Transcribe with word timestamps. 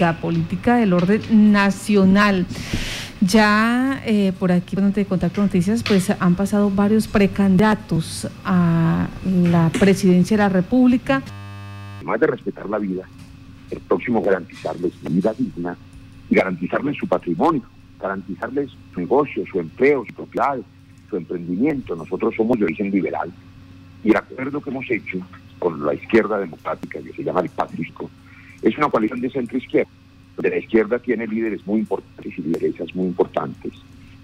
política, 0.00 0.20
política 0.20 0.76
del 0.76 0.92
orden 0.92 1.52
nacional. 1.52 2.46
Ya 3.20 4.00
eh, 4.06 4.32
por 4.38 4.50
aquí, 4.50 4.76
donde 4.76 5.04
Contacto 5.04 5.42
Noticias, 5.42 5.82
pues 5.82 6.10
han 6.18 6.34
pasado 6.36 6.70
varios 6.70 7.06
precandidatos 7.06 8.26
a 8.44 9.08
la 9.26 9.70
presidencia 9.78 10.38
de 10.38 10.42
la 10.42 10.48
República. 10.48 11.22
Además 11.98 12.20
de 12.20 12.26
respetar 12.28 12.68
la 12.70 12.78
vida, 12.78 13.02
el 13.70 13.80
próximo 13.80 14.22
garantizarles 14.22 14.92
vida 15.02 15.34
digna 15.36 15.76
y 16.30 16.34
garantizarles 16.34 16.96
su 16.96 17.06
patrimonio, 17.06 17.62
garantizarles 18.00 18.70
su 18.94 19.00
negocio, 19.00 19.44
su 19.52 19.60
empleo, 19.60 20.02
su 20.06 20.14
propiedad, 20.14 20.56
su 21.10 21.16
emprendimiento. 21.16 21.94
Nosotros 21.94 22.34
somos 22.34 22.58
de 22.58 22.64
origen 22.64 22.90
liberal 22.90 23.30
y 24.02 24.10
el 24.10 24.16
acuerdo 24.16 24.62
que 24.62 24.70
hemos 24.70 24.90
hecho 24.90 25.18
con 25.58 25.84
la 25.84 25.92
izquierda 25.92 26.38
democrática, 26.38 27.00
que 27.02 27.12
se 27.12 27.22
llama 27.22 27.40
el 27.42 27.50
Patrisco, 27.50 28.08
es 28.62 28.76
una 28.76 28.88
coalición 28.88 29.20
de 29.20 29.30
centro-izquierda 29.30 29.90
de 30.40 30.50
la 30.50 30.58
izquierda 30.58 30.98
tiene 30.98 31.26
líderes 31.26 31.66
muy 31.66 31.80
importantes 31.80 32.38
y 32.38 32.42
lideresas 32.42 32.94
muy 32.94 33.06
importantes. 33.06 33.72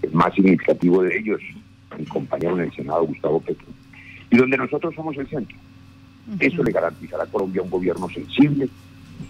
El 0.01 0.11
más 0.11 0.33
significativo 0.33 1.03
de 1.03 1.17
ellos, 1.17 1.41
mi 1.97 2.05
compañero 2.05 2.57
en 2.57 2.65
el 2.65 2.73
Senado, 2.73 3.05
Gustavo 3.05 3.39
Petro. 3.39 3.67
Y 4.29 4.37
donde 4.37 4.57
nosotros 4.57 4.93
somos 4.95 5.17
el 5.17 5.27
centro. 5.27 5.57
Eso 6.39 6.63
le 6.63 6.71
garantizará 6.71 7.23
a 7.23 7.27
Colombia 7.27 7.61
un 7.61 7.69
gobierno 7.69 8.09
sensible, 8.09 8.67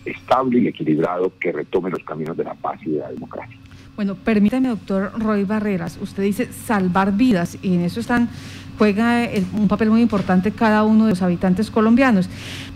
estable 0.03 0.59
y 0.59 0.67
equilibrado 0.67 1.31
que 1.39 1.51
retome 1.51 1.91
los 1.91 2.03
caminos 2.03 2.35
de 2.35 2.43
la 2.43 2.55
paz 2.55 2.79
y 2.83 2.91
de 2.91 2.99
la 2.99 3.11
democracia. 3.11 3.57
Bueno, 3.97 4.13
permítame, 4.13 4.69
doctor 4.69 5.11
Roy 5.17 5.43
Barreras, 5.43 5.97
usted 5.99 6.21
dice 6.21 6.47
salvar 6.67 7.17
vidas 7.17 7.57
y 7.63 7.73
en 7.73 7.81
eso 7.81 7.99
están 7.99 8.29
juega 8.77 9.27
un 9.53 9.67
papel 9.67 9.89
muy 9.89 10.01
importante 10.01 10.51
cada 10.51 10.83
uno 10.83 11.05
de 11.05 11.09
los 11.09 11.23
habitantes 11.23 11.71
colombianos. 11.71 12.29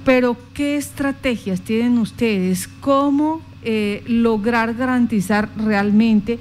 Pero, 0.03 0.35
¿qué 0.55 0.77
estrategias 0.77 1.61
tienen 1.61 1.99
ustedes? 1.99 2.67
¿Cómo 2.67 3.39
eh, 3.61 4.01
lograr 4.07 4.73
garantizar 4.73 5.49
realmente 5.55 6.39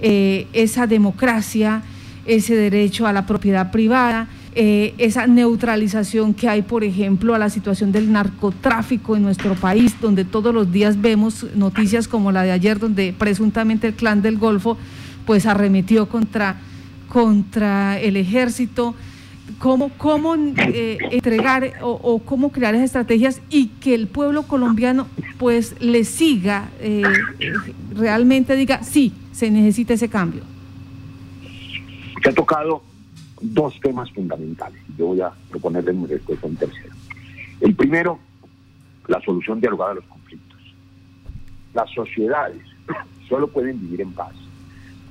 eh, 0.00 0.46
esa 0.54 0.86
democracia, 0.86 1.82
ese 2.24 2.56
derecho 2.56 3.06
a 3.06 3.12
la 3.12 3.26
propiedad 3.26 3.70
privada, 3.70 4.28
eh, 4.54 4.94
esa 4.98 5.26
neutralización 5.26 6.32
que 6.32 6.48
hay, 6.48 6.62
por 6.62 6.82
ejemplo, 6.82 7.34
a 7.34 7.38
la 7.38 7.50
situación 7.50 7.92
del 7.92 8.10
narcotráfico 8.10 9.16
en 9.16 9.22
nuestro 9.22 9.54
país, 9.54 9.93
donde 10.04 10.24
todos 10.24 10.54
los 10.54 10.70
días 10.70 11.00
vemos 11.00 11.46
noticias 11.54 12.06
como 12.08 12.32
la 12.32 12.42
de 12.42 12.52
ayer, 12.52 12.78
donde 12.78 13.12
presuntamente 13.16 13.88
el 13.88 13.94
clan 13.94 14.22
del 14.22 14.38
Golfo 14.38 14.76
pues 15.26 15.46
arremetió 15.46 16.08
contra, 16.08 16.56
contra 17.08 17.98
el 17.98 18.16
ejército 18.16 18.94
cómo, 19.58 19.90
cómo 19.96 20.34
eh, 20.36 20.98
entregar 21.10 21.72
o, 21.80 22.20
cómo 22.24 22.50
crear 22.50 22.74
esas 22.74 22.86
estrategias 22.86 23.40
y 23.50 23.68
que 23.68 23.94
el 23.94 24.06
pueblo 24.06 24.44
colombiano 24.44 25.06
pues 25.38 25.80
le 25.80 26.04
siga, 26.04 26.70
eh, 26.80 27.02
realmente 27.94 28.56
diga, 28.56 28.82
sí, 28.82 29.12
se 29.32 29.50
necesita 29.50 29.94
ese 29.94 30.08
cambio. 30.08 30.42
Se 32.22 32.30
ha 32.30 32.34
tocado 32.34 32.82
dos 33.40 33.78
temas 33.80 34.10
fundamentales. 34.12 34.80
Yo 34.96 35.06
voy 35.06 35.20
a 35.20 35.30
proponerle 35.50 35.92
mi 35.92 36.06
respuesta 36.06 36.46
un 36.46 36.56
tercero. 36.56 36.94
El 37.60 37.74
primero, 37.74 38.18
la 39.08 39.20
solución 39.20 39.60
dialogada 39.60 39.92
a 39.92 39.94
los 39.94 40.04
conflictos. 40.04 40.60
Las 41.72 41.90
sociedades 41.90 42.62
solo 43.28 43.48
pueden 43.48 43.80
vivir 43.80 44.00
en 44.00 44.12
paz 44.12 44.34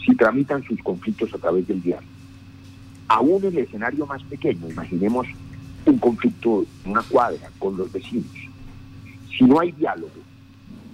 si 0.05 0.15
tramitan 0.15 0.63
sus 0.63 0.81
conflictos 0.83 1.33
a 1.33 1.37
través 1.37 1.67
del 1.67 1.81
diálogo 1.81 2.13
aún 3.13 3.45
en 3.45 3.53
el 3.53 3.57
escenario 3.59 4.05
más 4.07 4.23
pequeño, 4.23 4.69
imaginemos 4.69 5.27
un 5.85 5.97
conflicto 5.99 6.65
en 6.83 6.91
una 6.91 7.03
cuadra 7.03 7.49
con 7.59 7.77
los 7.77 7.91
vecinos. 7.91 8.31
Si 9.37 9.43
no 9.43 9.59
hay 9.59 9.71
diálogo, 9.71 10.11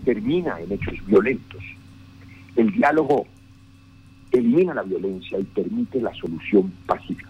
termina 0.04 0.60
en 0.60 0.72
hechos 0.72 0.96
violentos. 1.06 1.64
El 2.56 2.72
diálogo 2.72 3.26
elimina 4.32 4.74
la 4.74 4.84
violencia 4.84 5.40
y 5.40 5.44
permite 5.44 6.02
la 6.02 6.14
solución 6.14 6.72
pacífica. 6.86 7.30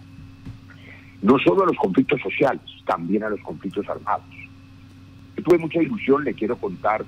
No 1.22 1.38
solo 1.38 1.62
a 1.62 1.66
los 1.66 1.76
conflictos 1.76 2.20
sociales, 2.22 2.62
también 2.84 3.22
a 3.22 3.28
los 3.28 3.40
conflictos 3.40 3.88
armados. 3.88 4.24
Tuve 5.42 5.58
mucha 5.58 5.82
ilusión, 5.82 6.24
le 6.24 6.34
quiero 6.34 6.56
contar, 6.56 7.04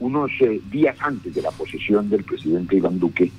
unos 0.00 0.30
eh, 0.40 0.60
días 0.70 0.96
antes 1.00 1.34
de 1.34 1.42
la 1.42 1.50
posesión 1.50 2.10
del 2.10 2.24
presidente 2.24 2.76
Iván 2.76 2.98
Duque, 2.98 3.30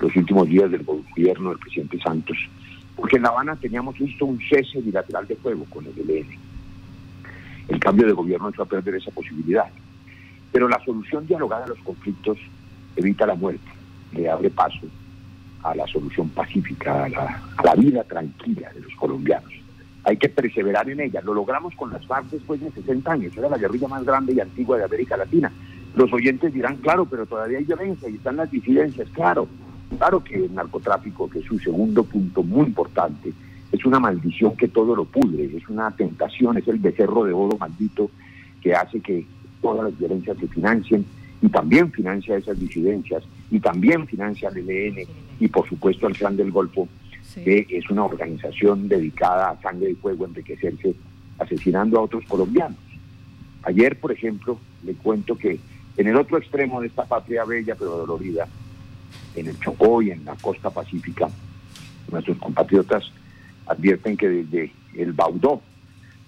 los 0.00 0.14
últimos 0.16 0.48
días 0.48 0.70
del 0.70 0.84
gobierno 0.84 1.50
del 1.50 1.58
presidente 1.58 1.98
Santos, 2.00 2.36
porque 2.96 3.16
en 3.16 3.22
La 3.22 3.28
Habana 3.28 3.56
teníamos 3.56 3.98
visto 3.98 4.26
un 4.26 4.40
cese 4.40 4.80
bilateral 4.80 5.26
de 5.26 5.36
fuego 5.36 5.64
con 5.70 5.84
el 5.86 6.10
ELN. 6.10 6.38
El 7.68 7.78
cambio 7.78 8.06
de 8.06 8.12
gobierno 8.12 8.50
hizo 8.50 8.62
a 8.62 8.66
perder 8.66 8.94
esa 8.94 9.10
posibilidad. 9.10 9.66
Pero 10.50 10.68
la 10.68 10.82
solución 10.84 11.26
dialogada 11.26 11.66
a 11.66 11.68
los 11.68 11.78
conflictos 11.80 12.38
evita 12.96 13.26
la 13.26 13.34
muerte, 13.34 13.68
le 14.12 14.28
abre 14.28 14.50
paso 14.50 14.86
a 15.62 15.74
la 15.74 15.86
solución 15.86 16.28
pacífica, 16.30 17.04
a 17.04 17.08
la, 17.62 17.74
vida 17.74 18.02
tranquila 18.04 18.72
de 18.72 18.80
los 18.80 18.94
colombianos. 18.94 19.52
Hay 20.08 20.16
que 20.16 20.30
perseverar 20.30 20.88
en 20.88 21.00
ella. 21.00 21.20
Lo 21.22 21.34
logramos 21.34 21.74
con 21.74 21.92
las 21.92 22.06
FARC 22.06 22.30
después 22.30 22.62
de 22.62 22.70
60 22.70 23.12
años. 23.12 23.36
Era 23.36 23.50
la 23.50 23.58
guerrilla 23.58 23.88
más 23.88 24.04
grande 24.04 24.32
y 24.32 24.40
antigua 24.40 24.78
de 24.78 24.84
América 24.84 25.18
Latina. 25.18 25.52
Los 25.94 26.10
oyentes 26.14 26.54
dirán, 26.54 26.76
claro, 26.76 27.04
pero 27.04 27.26
todavía 27.26 27.58
hay 27.58 27.64
violencia 27.64 28.08
y 28.08 28.14
están 28.14 28.36
las 28.36 28.50
disidencias, 28.50 29.06
claro. 29.10 29.46
Claro 29.98 30.24
que 30.24 30.46
el 30.46 30.54
narcotráfico, 30.54 31.28
que 31.28 31.40
es 31.40 31.44
su 31.44 31.58
segundo 31.58 32.04
punto 32.04 32.42
muy 32.42 32.68
importante, 32.68 33.34
es 33.70 33.84
una 33.84 34.00
maldición 34.00 34.56
que 34.56 34.68
todo 34.68 34.96
lo 34.96 35.04
pudre, 35.04 35.44
es 35.54 35.68
una 35.68 35.90
tentación, 35.90 36.56
es 36.56 36.66
el 36.68 36.78
becerro 36.78 37.24
de 37.24 37.34
oro 37.34 37.58
maldito 37.58 38.10
que 38.62 38.74
hace 38.74 39.00
que 39.00 39.26
todas 39.60 39.84
las 39.84 39.98
violencias 39.98 40.38
se 40.38 40.46
financien 40.46 41.04
y 41.42 41.50
también 41.50 41.92
financia 41.92 42.36
esas 42.38 42.58
disidencias 42.58 43.24
y 43.50 43.60
también 43.60 44.06
financia 44.06 44.48
al 44.48 44.56
ELN 44.56 45.06
y 45.38 45.48
por 45.48 45.68
supuesto 45.68 46.06
al 46.06 46.16
Clan 46.16 46.36
del 46.36 46.50
Golfo, 46.50 46.88
que 47.44 47.66
es 47.70 47.88
una 47.90 48.04
organización 48.04 48.88
dedicada 48.88 49.50
a 49.50 49.60
sangre 49.60 49.90
y 49.90 49.94
fuego, 49.94 50.24
enriquecerse 50.26 50.94
asesinando 51.38 51.98
a 51.98 52.02
otros 52.02 52.24
colombianos. 52.26 52.78
Ayer, 53.62 53.98
por 53.98 54.12
ejemplo, 54.12 54.58
le 54.84 54.94
cuento 54.94 55.36
que 55.36 55.58
en 55.96 56.06
el 56.06 56.16
otro 56.16 56.38
extremo 56.38 56.80
de 56.80 56.88
esta 56.88 57.04
patria 57.04 57.44
bella 57.44 57.74
pero 57.74 57.96
dolorida, 57.98 58.46
en 59.34 59.46
el 59.48 59.58
Chocó 59.60 60.02
y 60.02 60.10
en 60.10 60.24
la 60.24 60.34
costa 60.36 60.70
pacífica, 60.70 61.28
nuestros 62.10 62.38
compatriotas 62.38 63.10
advierten 63.66 64.16
que 64.16 64.28
desde 64.28 64.72
el 64.94 65.12
Baudó 65.12 65.60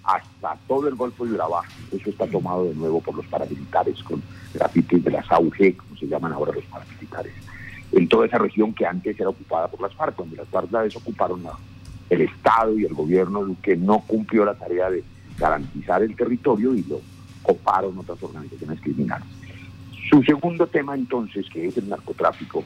hasta 0.03 0.57
todo 0.67 0.87
el 0.87 0.95
Golfo 0.95 1.25
de 1.25 1.33
Urabá, 1.33 1.61
eso 1.91 2.09
está 2.09 2.27
tomado 2.27 2.65
de 2.65 2.75
nuevo 2.75 3.01
por 3.01 3.15
los 3.15 3.25
paramilitares 3.27 4.01
con 4.03 4.21
grafitis 4.53 5.03
de 5.03 5.11
las 5.11 5.31
AUG, 5.31 5.75
como 5.77 5.95
se 5.97 6.07
llaman 6.07 6.33
ahora 6.33 6.53
los 6.53 6.65
paramilitares, 6.65 7.33
en 7.91 8.07
toda 8.07 8.25
esa 8.25 8.37
región 8.37 8.73
que 8.73 8.85
antes 8.85 9.19
era 9.19 9.29
ocupada 9.29 9.67
por 9.67 9.81
las 9.81 9.93
FARC, 9.95 10.15
cuando 10.15 10.35
las 10.35 10.47
FARC 10.47 10.71
la 10.71 10.83
desocuparon, 10.83 11.43
el 12.09 12.21
Estado 12.21 12.77
y 12.77 12.85
el 12.85 12.93
gobierno 12.93 13.55
que 13.61 13.75
no 13.75 13.99
cumplió 13.99 14.45
la 14.45 14.53
tarea 14.53 14.89
de 14.89 15.03
garantizar 15.37 16.03
el 16.03 16.15
territorio 16.15 16.75
y 16.75 16.83
lo 16.83 17.01
coparon 17.41 17.97
otras 17.97 18.21
organizaciones 18.21 18.79
criminales. 18.81 19.27
Su 20.09 20.21
segundo 20.23 20.67
tema 20.67 20.93
entonces, 20.93 21.45
que 21.49 21.67
es 21.67 21.77
el 21.77 21.89
narcotráfico, 21.89 22.63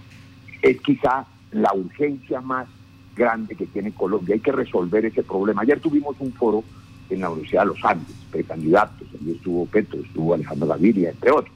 es 0.61 0.81
quizá 0.81 1.25
la 1.51 1.73
urgencia 1.73 2.41
más 2.41 2.67
grande 3.15 3.55
que 3.55 3.67
tiene 3.67 3.91
Colombia. 3.91 4.35
Hay 4.35 4.41
que 4.41 4.51
resolver 4.51 5.05
ese 5.05 5.23
problema. 5.23 5.61
Ayer 5.61 5.79
tuvimos 5.79 6.15
un 6.19 6.33
foro 6.33 6.63
en 7.09 7.21
la 7.21 7.29
Universidad 7.29 7.61
de 7.61 7.67
los 7.67 7.85
Andes, 7.85 8.15
precandidatos, 8.31 9.07
allí 9.13 9.31
estuvo 9.31 9.65
Petro, 9.67 9.99
estuvo 9.99 10.33
Alejandro 10.33 10.67
Gaviria, 10.67 11.11
entre 11.11 11.31
otros. 11.31 11.55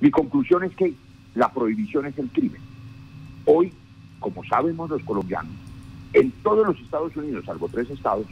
Mi 0.00 0.10
conclusión 0.10 0.62
es 0.64 0.74
que 0.76 0.94
la 1.34 1.52
prohibición 1.52 2.06
es 2.06 2.18
el 2.18 2.28
crimen. 2.28 2.60
Hoy, 3.44 3.72
como 4.20 4.44
sabemos 4.44 4.90
los 4.90 5.02
colombianos, 5.02 5.52
en 6.12 6.30
todos 6.42 6.66
los 6.66 6.80
Estados 6.80 7.16
Unidos, 7.16 7.44
salvo 7.44 7.68
tres 7.68 7.90
estados, 7.90 8.26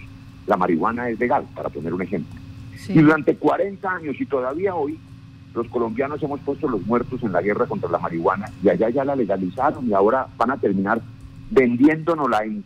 la 0.46 0.56
marihuana 0.56 1.08
es 1.08 1.18
legal, 1.18 1.46
para 1.54 1.68
poner 1.68 1.92
un 1.92 2.02
ejemplo. 2.02 2.40
Y 2.88 3.00
durante 3.00 3.36
40 3.36 3.90
años 3.90 4.16
y 4.20 4.26
todavía 4.26 4.74
hoy, 4.74 4.98
los 5.54 5.68
colombianos 5.68 6.22
hemos 6.22 6.40
puesto 6.40 6.68
los 6.68 6.84
muertos 6.86 7.22
en 7.22 7.32
la 7.32 7.42
guerra 7.42 7.66
contra 7.66 7.90
la 7.90 7.98
marihuana 7.98 8.50
y 8.62 8.70
allá 8.70 8.88
ya 8.88 9.04
la 9.04 9.14
legalizaron 9.14 9.86
y 9.86 9.92
ahora 9.92 10.26
van 10.38 10.50
a 10.50 10.56
terminar 10.56 11.02
vendiéndonosla 11.50 12.44
en 12.44 12.64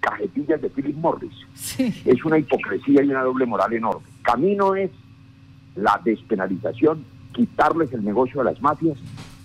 cajetillas 0.00 0.60
de 0.60 0.68
Philip 0.68 0.96
Morris. 0.96 1.32
Es 1.78 2.24
una 2.24 2.38
hipocresía 2.38 3.02
y 3.02 3.08
una 3.08 3.22
doble 3.22 3.46
moral 3.46 3.72
enorme. 3.72 4.06
Camino 4.22 4.74
es 4.74 4.90
la 5.76 6.00
despenalización, 6.04 7.04
quitarles 7.32 7.92
el 7.92 8.04
negocio 8.04 8.40
a 8.40 8.44
las 8.44 8.60
mafias, 8.60 8.98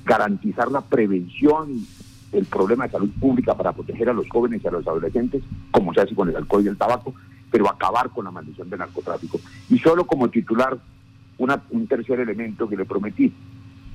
garantizar 0.09 0.71
la 0.71 0.81
prevención 0.81 1.69
y 1.71 1.87
el 2.31 2.45
problema 2.45 2.85
de 2.85 2.91
salud 2.93 3.11
pública 3.19 3.55
para 3.55 3.73
proteger 3.73 4.09
a 4.09 4.13
los 4.13 4.27
jóvenes 4.27 4.59
y 4.63 4.67
a 4.67 4.71
los 4.71 4.87
adolescentes, 4.87 5.43
como 5.69 5.93
se 5.93 6.01
hace 6.01 6.15
con 6.15 6.27
el 6.27 6.35
alcohol 6.35 6.65
y 6.65 6.67
el 6.67 6.77
tabaco, 6.77 7.13
pero 7.51 7.69
acabar 7.69 8.09
con 8.09 8.25
la 8.25 8.31
maldición 8.31 8.71
del 8.71 8.79
narcotráfico. 8.79 9.39
Y 9.69 9.77
solo 9.77 10.05
como 10.07 10.27
titular 10.29 10.79
un 11.37 11.87
tercer 11.87 12.19
elemento 12.19 12.67
que 12.67 12.75
le 12.75 12.85
prometí, 12.85 13.31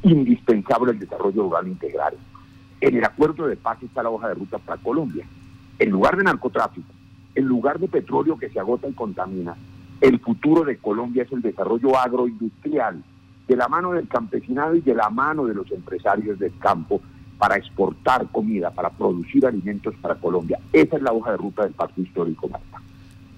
indispensable 0.04 0.92
el 0.92 1.00
desarrollo 1.00 1.42
rural 1.42 1.66
integral. 1.66 2.14
En 2.80 2.96
el 2.96 3.04
acuerdo 3.04 3.48
de 3.48 3.56
paz 3.56 3.82
está 3.82 4.02
la 4.02 4.10
hoja 4.10 4.28
de 4.28 4.34
ruta 4.34 4.58
para 4.58 4.80
Colombia. 4.80 5.26
En 5.80 5.90
lugar 5.90 6.16
de 6.16 6.22
narcotráfico, 6.22 6.92
en 7.34 7.44
lugar 7.44 7.80
de 7.80 7.88
petróleo 7.88 8.38
que 8.38 8.50
se 8.50 8.60
agota 8.60 8.88
y 8.88 8.92
contamina, 8.92 9.56
el 10.00 10.20
futuro 10.20 10.62
de 10.64 10.78
Colombia 10.78 11.24
es 11.24 11.32
el 11.32 11.42
desarrollo 11.42 11.98
agroindustrial, 11.98 13.02
de 13.46 13.56
la 13.56 13.68
mano 13.68 13.92
del 13.92 14.08
campesinado 14.08 14.74
y 14.74 14.80
de 14.80 14.94
la 14.94 15.10
mano 15.10 15.44
de 15.46 15.54
los 15.54 15.70
empresarios 15.70 16.38
del 16.38 16.56
campo 16.58 17.00
para 17.38 17.56
exportar 17.56 18.26
comida, 18.28 18.70
para 18.70 18.90
producir 18.90 19.46
alimentos 19.46 19.94
para 20.00 20.14
Colombia. 20.14 20.58
Esa 20.72 20.96
es 20.96 21.02
la 21.02 21.12
hoja 21.12 21.32
de 21.32 21.36
ruta 21.36 21.64
del 21.64 21.72
Pacto 21.72 22.00
Histórico, 22.00 22.48
Marta. 22.48 22.80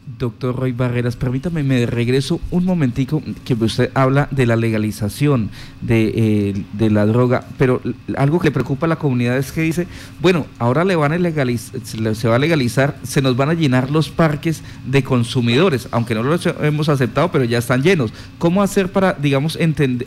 Doctor 0.07 0.55
Roy 0.55 0.71
Barreras, 0.71 1.17
permítame, 1.17 1.65
me 1.65 1.85
regreso 1.85 2.41
un 2.53 2.65
momentico 2.65 3.21
que 3.45 3.55
usted 3.55 3.91
habla 3.93 4.29
de 4.31 4.47
la 4.47 4.55
legalización 4.55 5.51
de, 5.81 6.13
eh, 6.15 6.65
de, 6.75 6.91
la 6.91 7.07
droga, 7.07 7.45
pero 7.59 7.83
algo 8.17 8.39
que 8.39 8.53
preocupa 8.53 8.87
a 8.87 8.89
la 8.89 8.97
comunidad 8.97 9.37
es 9.37 9.51
que 9.51 9.63
dice, 9.63 9.89
bueno, 10.21 10.47
ahora 10.61 10.85
le 10.85 10.95
van 10.95 11.13
a 11.13 11.19
legalizar, 11.19 11.81
se 11.83 12.29
va 12.29 12.37
a 12.37 12.39
legalizar, 12.39 12.97
se 13.03 13.21
nos 13.21 13.37
van 13.37 13.51
a 13.51 13.55
llenar 13.55 13.91
los 13.91 14.09
parques 14.09 14.63
de 14.87 15.03
consumidores, 15.03 15.89
aunque 15.91 16.15
no 16.15 16.23
los 16.23 16.47
hemos 16.47 16.89
aceptado, 16.89 17.33
pero 17.33 17.45
ya 17.45 17.59
están 17.59 17.83
llenos. 17.83 18.13
¿Cómo 18.39 18.63
hacer 18.63 18.93
para, 18.93 19.13
digamos, 19.15 19.59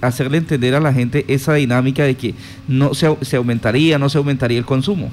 hacerle 0.02 0.38
entender 0.38 0.76
a 0.76 0.80
la 0.80 0.94
gente 0.94 1.26
esa 1.28 1.56
dinámica 1.56 2.04
de 2.04 2.16
que 2.16 2.36
no 2.70 2.94
se, 2.94 3.14
se 3.22 3.36
aumentaría, 3.36 4.00
no 4.00 4.08
se 4.08 4.18
aumentaría 4.18 4.58
el 4.58 4.66
consumo? 4.66 5.12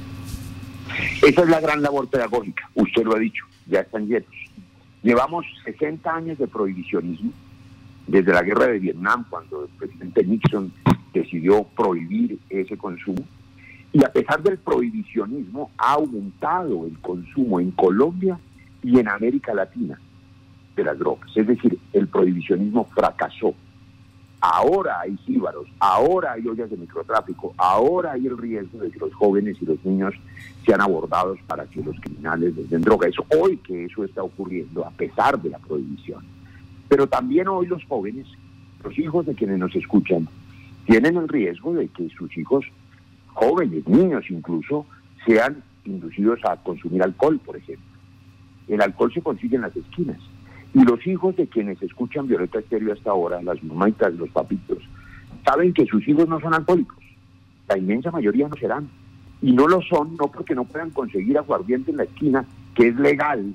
Esa 1.27 1.43
es 1.43 1.49
la 1.49 1.61
gran 1.61 1.83
labor 1.83 2.09
pedagógica, 2.09 2.71
usted 2.75 3.03
lo 3.03 3.17
ha 3.17 3.19
dicho, 3.19 3.45
ya 3.67 3.81
están 3.81 4.07
llenos 4.07 4.46
Llevamos 5.07 5.47
60 5.65 6.13
años 6.13 6.37
de 6.37 6.49
prohibicionismo, 6.49 7.31
desde 8.09 8.33
la 8.33 8.43
guerra 8.43 8.67
de 8.67 8.81
Vietnam, 8.81 9.25
cuando 9.31 9.63
el 9.63 9.69
presidente 9.69 10.25
Nixon 10.25 10.73
decidió 11.15 11.63
prohibir 11.63 12.41
ese 12.51 12.77
consumo, 12.77 13.23
y 13.93 14.03
a 14.05 14.13
pesar 14.13 14.43
del 14.43 14.59
prohibicionismo 14.59 15.71
ha 15.79 15.93
aumentado 15.93 16.87
el 16.87 16.99
consumo 16.99 17.61
en 17.61 17.71
Colombia 17.71 18.37
y 18.83 18.99
en 18.99 19.09
América 19.09 19.55
Latina 19.55 19.97
de 20.75 20.83
las 20.83 20.99
drogas. 20.99 21.31
Es 21.37 21.47
decir, 21.47 21.79
el 21.93 22.09
prohibicionismo 22.09 22.87
fracasó. 22.87 23.55
Ahora 24.53 25.01
hay 25.01 25.17
jíbaros, 25.27 25.67
ahora 25.81 26.35
hay 26.35 26.47
ollas 26.47 26.71
de 26.71 26.77
microtráfico, 26.77 27.53
ahora 27.57 28.13
hay 28.13 28.29
el 28.29 28.39
riesgo 28.39 28.79
de 28.79 28.93
que 28.93 28.99
los 29.01 29.13
jóvenes 29.13 29.57
y 29.61 29.65
los 29.65 29.85
niños 29.85 30.15
sean 30.65 30.81
abordados 30.81 31.37
para 31.49 31.67
que 31.67 31.83
los 31.83 31.99
criminales 31.99 32.55
les 32.55 32.71
den 32.71 32.83
droga. 32.83 33.09
Es 33.09 33.17
hoy 33.37 33.57
que 33.57 33.87
eso 33.87 34.05
está 34.05 34.23
ocurriendo, 34.23 34.87
a 34.87 34.91
pesar 34.93 35.43
de 35.43 35.51
la 35.51 35.59
prohibición. 35.59 36.25
Pero 36.89 37.09
también 37.09 37.49
hoy 37.49 37.67
los 37.67 37.85
jóvenes, 37.87 38.29
los 38.85 38.97
hijos 38.97 39.27
de 39.27 39.35
quienes 39.35 39.59
nos 39.59 39.75
escuchan, 39.75 40.29
tienen 40.85 41.17
el 41.17 41.27
riesgo 41.27 41.75
de 41.75 41.89
que 41.89 42.09
sus 42.11 42.39
hijos, 42.39 42.65
jóvenes, 43.35 43.89
niños 43.89 44.27
incluso, 44.31 44.87
sean 45.27 45.61
inducidos 45.85 46.39
a 46.45 46.57
consumir 46.59 47.03
alcohol, 47.03 47.41
por 47.45 47.57
ejemplo. 47.57 47.85
El 48.69 48.81
alcohol 48.81 49.13
se 49.13 49.23
consigue 49.23 49.57
en 49.57 49.63
las 49.63 49.75
esquinas 49.75 50.21
y 50.75 50.85
los 50.85 51.07
hijos 51.07 51.37
de 51.37 51.47
quienes 51.47 51.81
escuchan 51.83 52.27
Violeta 52.27 52.59
Estéreo 52.59 52.93
hasta 52.93 53.11
ahora, 53.11 53.43
las 53.43 53.63
mamitas, 53.63 54.13
los 54.15 54.29
papitos, 54.31 54.79
saben 55.45 55.73
que 55.73 55.87
sus 55.87 56.07
hijos 56.07 56.29
no 56.29 56.41
son 56.41 56.55
alcohólicos. 56.55 56.99
La 57.69 57.79
inmensa 57.79 58.11
mayoría 58.11 58.49
no 58.49 58.57
serán. 58.57 58.89
Y 59.43 59.53
no 59.53 59.69
lo 59.69 59.83
son 59.83 60.17
no 60.17 60.29
porque 60.29 60.55
no 60.55 60.65
puedan 60.65 60.91
conseguir 60.91 61.39
aguardiente 61.39 61.91
en 61.91 61.99
la 61.99 62.05
esquina, 62.05 62.45
que 62.75 62.89
es 62.89 62.97
legal, 62.97 63.55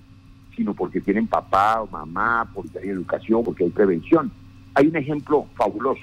sino 0.55 0.73
porque 0.73 1.01
tienen 1.01 1.27
papá 1.27 1.81
o 1.81 1.87
mamá, 1.87 2.49
porque 2.53 2.79
hay 2.79 2.89
educación, 2.89 3.43
porque 3.43 3.65
hay 3.65 3.69
prevención. 3.69 4.31
Hay 4.73 4.87
un 4.87 4.95
ejemplo 4.95 5.47
fabuloso. 5.55 6.01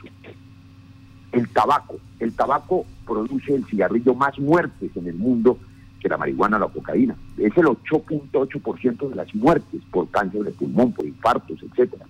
El 1.32 1.49
tabaco. 1.50 1.96
El 2.19 2.32
tabaco 2.32 2.84
produce 3.06 3.55
el 3.55 3.64
cigarrillo 3.66 4.14
más 4.14 4.38
muertes 4.38 4.90
en 4.96 5.06
el 5.06 5.14
mundo 5.14 5.58
que 6.00 6.08
la 6.08 6.16
marihuana 6.16 6.56
o 6.56 6.60
la 6.60 6.68
cocaína. 6.68 7.16
Es 7.36 7.56
el 7.56 7.66
8.8% 7.66 9.08
de 9.08 9.14
las 9.14 9.34
muertes 9.34 9.82
por 9.90 10.08
cáncer 10.10 10.42
de 10.44 10.52
pulmón, 10.52 10.92
por 10.92 11.06
infartos, 11.06 11.58
etcétera. 11.62 12.04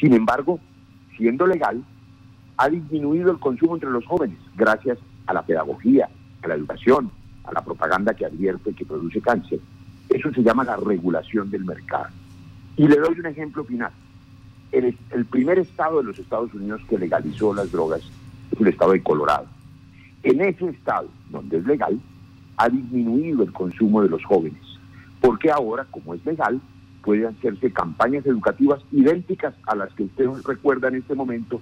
Sin 0.00 0.12
embargo, 0.12 0.58
siendo 1.16 1.46
legal, 1.46 1.82
ha 2.56 2.68
disminuido 2.68 3.30
el 3.30 3.38
consumo 3.38 3.74
entre 3.74 3.90
los 3.90 4.06
jóvenes 4.06 4.38
gracias 4.56 4.98
a 5.26 5.34
la 5.34 5.42
pedagogía, 5.42 6.08
a 6.42 6.48
la 6.48 6.54
educación, 6.54 7.10
a 7.44 7.52
la 7.52 7.64
propaganda 7.64 8.14
que 8.14 8.26
advierte 8.26 8.74
que 8.74 8.84
produce 8.84 9.20
cáncer. 9.20 9.60
Eso 10.08 10.32
se 10.32 10.42
llama 10.42 10.64
la 10.64 10.76
regulación 10.76 11.50
del 11.50 11.64
mercado. 11.64 12.08
Y 12.76 12.86
le 12.88 12.96
doy 12.96 13.18
un 13.18 13.26
ejemplo 13.26 13.64
final. 13.64 13.92
El, 14.72 14.96
el 15.10 15.24
primer 15.26 15.58
estado 15.58 15.98
de 15.98 16.04
los 16.04 16.18
Estados 16.18 16.52
Unidos 16.54 16.82
que 16.88 16.98
legalizó 16.98 17.54
las 17.54 17.70
drogas 17.70 18.00
es 18.52 18.60
el 18.60 18.68
estado 18.68 18.92
de 18.92 19.02
Colorado. 19.02 19.46
En 20.22 20.40
ese 20.40 20.68
estado, 20.70 21.08
donde 21.30 21.58
es 21.58 21.66
legal, 21.66 22.00
ha 22.56 22.68
disminuido 22.68 23.42
el 23.42 23.52
consumo 23.52 24.02
de 24.02 24.08
los 24.08 24.24
jóvenes, 24.24 24.62
porque 25.20 25.50
ahora, 25.50 25.86
como 25.90 26.14
es 26.14 26.24
legal, 26.24 26.60
pueden 27.02 27.26
hacerse 27.26 27.70
campañas 27.70 28.24
educativas 28.26 28.80
idénticas 28.90 29.54
a 29.66 29.74
las 29.74 29.92
que 29.94 30.04
usted 30.04 30.26
recuerda 30.46 30.88
en 30.88 30.96
este 30.96 31.14
momento, 31.14 31.60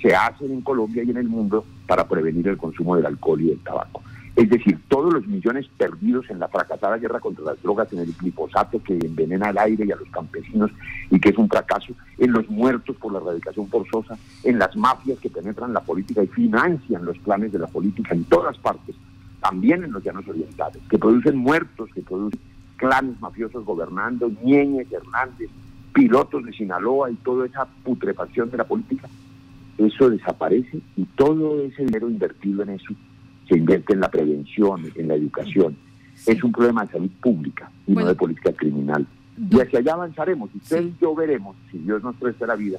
se 0.00 0.14
hacen 0.14 0.52
en 0.52 0.60
Colombia 0.60 1.02
y 1.02 1.10
en 1.10 1.16
el 1.16 1.28
mundo 1.28 1.64
para 1.86 2.06
prevenir 2.06 2.48
el 2.48 2.56
consumo 2.56 2.96
del 2.96 3.06
alcohol 3.06 3.40
y 3.40 3.48
del 3.48 3.58
tabaco. 3.60 4.02
Es 4.36 4.50
decir, 4.50 4.80
todos 4.88 5.12
los 5.12 5.26
millones 5.28 5.66
perdidos 5.78 6.28
en 6.28 6.40
la 6.40 6.48
fracasada 6.48 6.98
guerra 6.98 7.20
contra 7.20 7.44
las 7.44 7.62
drogas, 7.62 7.92
en 7.92 8.00
el 8.00 8.12
glifosato 8.14 8.82
que 8.82 8.98
envenena 8.98 9.50
el 9.50 9.58
aire 9.58 9.84
y 9.86 9.92
a 9.92 9.96
los 9.96 10.08
campesinos 10.08 10.72
y 11.10 11.20
que 11.20 11.28
es 11.28 11.38
un 11.38 11.48
fracaso, 11.48 11.94
en 12.18 12.32
los 12.32 12.48
muertos 12.50 12.96
por 12.96 13.12
la 13.12 13.20
erradicación 13.20 13.68
forzosa, 13.68 14.18
en 14.42 14.58
las 14.58 14.76
mafias 14.76 15.20
que 15.20 15.30
penetran 15.30 15.72
la 15.72 15.80
política 15.80 16.22
y 16.22 16.26
financian 16.26 17.04
los 17.04 17.16
planes 17.18 17.52
de 17.52 17.60
la 17.60 17.68
política 17.68 18.12
en 18.12 18.24
todas 18.24 18.58
partes, 18.58 18.96
también 19.44 19.84
en 19.84 19.92
los 19.92 20.02
llanos 20.02 20.26
orientales, 20.26 20.80
que 20.88 20.98
producen 20.98 21.36
muertos, 21.36 21.90
que 21.94 22.00
producen 22.00 22.40
clanes 22.76 23.20
mafiosos 23.20 23.62
gobernando, 23.62 24.32
Ñeñez, 24.42 24.90
Hernández, 24.90 25.50
pilotos 25.92 26.46
de 26.46 26.52
Sinaloa 26.52 27.10
y 27.10 27.14
toda 27.16 27.44
esa 27.44 27.66
putrefacción 27.66 28.50
de 28.50 28.56
la 28.56 28.64
política, 28.64 29.06
eso 29.76 30.08
desaparece 30.08 30.80
y 30.96 31.04
todo 31.04 31.60
ese 31.60 31.84
dinero 31.84 32.08
invertido 32.08 32.62
en 32.62 32.70
eso 32.70 32.94
se 33.46 33.58
invierte 33.58 33.92
en 33.92 34.00
la 34.00 34.10
prevención, 34.10 34.90
en 34.94 35.08
la 35.08 35.14
educación. 35.14 35.76
Es 36.26 36.42
un 36.42 36.50
problema 36.50 36.86
de 36.86 36.92
salud 36.92 37.10
pública 37.20 37.70
y 37.86 37.92
no 37.92 38.06
de 38.06 38.14
política 38.14 38.54
criminal. 38.54 39.06
Y 39.36 39.60
hacia 39.60 39.80
allá 39.80 39.92
avanzaremos. 39.92 40.48
Usted 40.54 40.84
y 40.84 40.94
yo 41.02 41.14
veremos, 41.14 41.54
si 41.70 41.76
Dios 41.78 42.02
nos 42.02 42.16
presta 42.16 42.46
la 42.46 42.56
vida, 42.56 42.78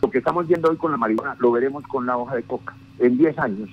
lo 0.00 0.10
que 0.10 0.18
estamos 0.18 0.48
viendo 0.48 0.70
hoy 0.70 0.78
con 0.78 0.92
la 0.92 0.96
marihuana, 0.96 1.36
lo 1.38 1.52
veremos 1.52 1.84
con 1.84 2.06
la 2.06 2.16
hoja 2.16 2.36
de 2.36 2.42
coca. 2.44 2.74
En 2.98 3.18
10 3.18 3.38
años 3.38 3.68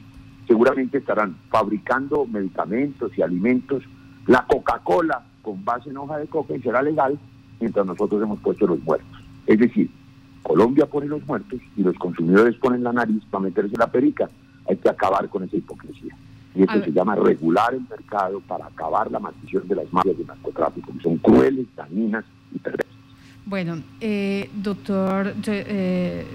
seguramente 0.52 0.98
estarán 0.98 1.38
fabricando 1.50 2.26
medicamentos 2.26 3.18
y 3.18 3.22
alimentos, 3.22 3.84
la 4.28 4.46
Coca-Cola 4.46 5.24
con 5.42 5.64
base 5.64 5.90
en 5.90 5.98
hoja 5.98 6.18
de 6.18 6.28
coca 6.28 6.54
y 6.54 6.62
será 6.62 6.82
legal 6.82 7.18
mientras 7.62 7.86
nosotros 7.86 8.22
hemos 8.22 8.38
puesto 8.42 8.68
los 8.68 8.84
muertos. 8.84 9.18
Es 9.48 9.58
decir, 9.58 9.90
Colombia 10.44 10.88
pone 10.88 11.08
los 11.08 11.26
muertos 11.26 11.62
y 11.78 11.84
los 11.84 11.96
consumidores 11.96 12.56
ponen 12.56 12.84
la 12.84 12.92
nariz 12.92 13.24
para 13.32 13.46
meterse 13.46 13.78
la 13.78 13.88
perica. 13.88 14.30
Hay 14.68 14.76
que 14.76 14.90
acabar 14.90 15.30
con 15.30 15.44
esa 15.44 15.56
hipocresía. 15.56 16.18
Y 16.54 16.64
eso 16.64 16.84
se 16.84 16.92
llama 16.92 17.16
regular 17.16 17.74
el 17.74 17.88
mercado 17.90 18.42
para 18.42 18.66
acabar 18.66 19.10
la 19.10 19.20
maldición 19.20 19.66
de 19.70 19.76
las 19.76 19.94
mafias 19.94 20.18
de 20.18 20.26
narcotráfico, 20.26 20.92
que 20.92 21.02
son 21.02 21.16
crueles, 21.20 21.66
dañinas 21.78 22.26
y 22.54 22.60
perversas. 22.60 22.92
Bueno, 23.46 23.82
eh, 24.02 24.50
doctor 24.54 25.34
eh, 25.48 26.26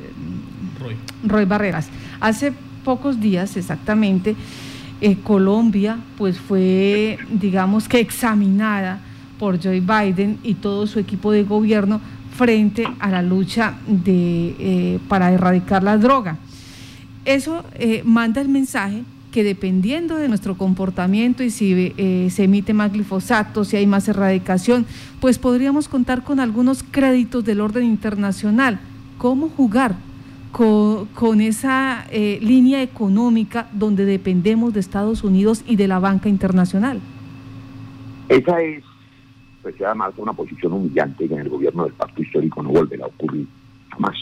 Roy. 0.81 0.97
Roy 1.23 1.45
Barreras, 1.45 1.90
hace 2.21 2.55
pocos 2.87 3.21
días 3.21 3.57
exactamente, 3.57 4.37
eh, 5.00 5.16
Colombia 5.25 5.99
pues 6.16 6.38
fue, 6.38 7.19
digamos 7.28 7.88
que 7.88 7.99
examinada 7.99 9.00
por 9.40 9.61
Joe 9.61 9.81
Biden 9.81 10.38
y 10.45 10.55
todo 10.55 10.87
su 10.87 11.00
equipo 11.00 11.33
de 11.33 11.43
gobierno 11.43 12.00
frente 12.37 12.87
a 13.00 13.11
la 13.11 13.23
lucha 13.23 13.75
de, 13.88 14.55
eh, 14.61 14.99
para 15.09 15.33
erradicar 15.33 15.83
la 15.83 15.99
droga. 15.99 16.38
Eso 17.25 17.64
eh, 17.75 18.02
manda 18.05 18.40
el 18.40 18.49
mensaje 18.49 19.02
que 19.33 19.43
dependiendo 19.43 20.14
de 20.14 20.28
nuestro 20.28 20.57
comportamiento 20.57 21.43
y 21.43 21.50
si 21.50 21.93
se 22.31 22.45
emite 22.45 22.73
más 22.73 22.93
glifosato, 22.93 23.64
si 23.64 23.76
hay 23.76 23.87
más 23.87 24.09
erradicación, 24.09 24.87
pues 25.21 25.38
podríamos 25.38 25.88
contar 25.88 26.23
con 26.23 26.38
algunos 26.38 26.83
créditos 26.83 27.45
del 27.45 27.61
orden 27.61 27.85
internacional. 27.85 28.78
¿Cómo 29.19 29.50
jugar 29.50 29.97
con, 30.57 31.41
esa 31.43 32.07
eh, 32.11 32.39
línea 32.41 32.83
económica 32.83 33.69
donde 33.73 34.07
dependemos 34.07 34.73
de 34.73 34.81
Estados 34.81 35.23
Unidos 35.23 35.63
y 35.67 35.77
de 35.77 35.87
la 35.87 35.99
banca 35.99 36.31
internacional? 36.31 36.99
Esa 38.31 38.63
es, 38.63 38.83
pues 39.61 39.75
además, 39.83 40.15
una 40.17 40.33
posición 40.33 40.73
humillante 40.73 41.29
que 41.29 41.35
en 41.35 41.41
el 41.41 41.51
gobierno 41.51 41.85
del 41.85 41.93
pacto 41.93 42.23
histórico 42.23 42.63
no 42.63 42.71
volverá 42.71 43.05
a 43.05 43.09
ocurrir 43.09 43.47
jamás. 43.91 44.17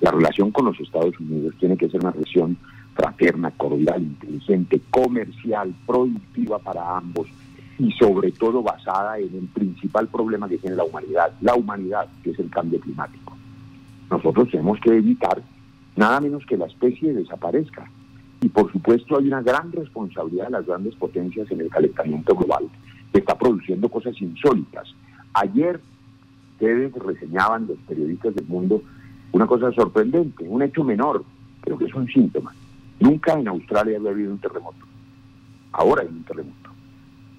La 0.00 0.10
relación 0.10 0.50
con 0.50 0.64
los 0.64 0.80
Estados 0.80 1.18
Unidos 1.20 1.54
tiene 1.60 1.76
que 1.76 1.88
ser 1.88 2.00
una 2.00 2.10
relación 2.10 2.56
fraterna, 2.96 3.52
cordial, 3.52 4.02
inteligente, 4.02 4.80
comercial, 4.90 5.72
productiva 5.86 6.58
para 6.58 6.96
ambos 6.96 7.28
y 7.78 7.92
sobre 7.92 8.32
todo 8.32 8.62
basada 8.62 9.18
en 9.18 9.32
el 9.32 9.46
principal 9.54 10.08
problema 10.08 10.48
que 10.48 10.58
tiene 10.58 10.74
la 10.74 10.84
humanidad, 10.84 11.32
la 11.40 11.54
humanidad, 11.54 12.08
que 12.24 12.30
es 12.30 12.38
el 12.40 12.50
cambio 12.50 12.80
climático. 12.80 13.36
Nosotros 14.10 14.50
tenemos 14.50 14.78
que 14.80 14.90
evitar 14.90 15.40
nada 15.96 16.20
menos 16.20 16.44
que 16.46 16.56
la 16.56 16.66
especie 16.66 17.12
desaparezca. 17.12 17.90
Y 18.40 18.48
por 18.48 18.70
supuesto 18.72 19.18
hay 19.18 19.28
una 19.28 19.42
gran 19.42 19.70
responsabilidad 19.72 20.46
de 20.46 20.50
las 20.52 20.66
grandes 20.66 20.94
potencias 20.96 21.50
en 21.50 21.60
el 21.60 21.70
calentamiento 21.70 22.34
global, 22.34 22.68
que 23.12 23.20
está 23.20 23.38
produciendo 23.38 23.88
cosas 23.88 24.20
insólitas. 24.20 24.94
Ayer 25.34 25.80
ustedes 26.52 26.92
reseñaban 26.94 27.66
los 27.66 27.78
periodistas 27.88 28.34
del 28.34 28.46
mundo 28.46 28.82
una 29.32 29.46
cosa 29.46 29.72
sorprendente, 29.72 30.46
un 30.46 30.62
hecho 30.62 30.84
menor. 30.84 31.24
pero 31.64 31.78
que 31.78 31.84
es 31.84 31.94
un 31.94 32.08
síntoma. 32.08 32.52
Nunca 32.98 33.34
en 33.34 33.46
Australia 33.46 33.96
había 33.96 34.10
habido 34.10 34.32
un 34.32 34.38
terremoto. 34.38 34.84
Ahora 35.70 36.02
hay 36.02 36.08
un 36.08 36.24
terremoto. 36.24 36.70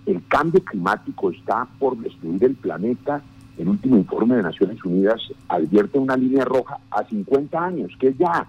El 0.06 0.26
cambio 0.28 0.64
climático 0.64 1.30
está 1.32 1.68
por 1.78 1.98
destruir 1.98 2.44
el 2.46 2.56
planeta. 2.56 3.22
El 3.58 3.70
último 3.70 3.98
informe 3.98 4.36
de 4.36 4.44
Naciones 4.44 4.84
Unidas 4.84 5.22
advierte 5.48 6.00
una 6.00 6.18
línea 6.18 6.44
roja 6.44 6.80
a 6.90 7.04
50 7.04 7.64
años, 7.64 7.92
que 8.00 8.10
es 8.10 8.18
ya. 8.18 8.48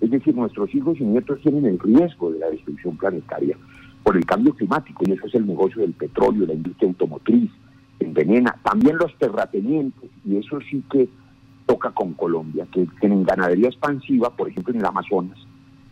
Es 0.00 0.10
decir, 0.10 0.34
nuestros 0.34 0.74
hijos 0.74 0.98
y 0.98 1.04
nietos 1.04 1.40
tienen 1.42 1.66
el 1.66 1.78
riesgo 1.78 2.30
de 2.30 2.38
la 2.38 2.50
destrucción 2.50 2.96
planetaria 2.96 3.56
por 4.02 4.16
el 4.16 4.24
cambio 4.24 4.54
climático, 4.54 5.02
y 5.06 5.12
eso 5.12 5.26
es 5.26 5.34
el 5.34 5.46
negocio 5.46 5.82
del 5.82 5.92
petróleo, 5.92 6.46
la 6.46 6.54
industria 6.54 6.88
automotriz, 6.88 7.50
envenena, 7.98 8.56
también 8.62 8.96
los 8.98 9.12
terratenientes, 9.18 10.10
y 10.24 10.36
eso 10.36 10.58
sí 10.70 10.82
que 10.90 11.08
toca 11.66 11.90
con 11.90 12.14
Colombia, 12.14 12.66
que 12.72 12.86
tienen 13.00 13.24
ganadería 13.24 13.68
expansiva, 13.68 14.30
por 14.30 14.48
ejemplo 14.48 14.72
en 14.72 14.80
el 14.80 14.86
Amazonas, 14.86 15.38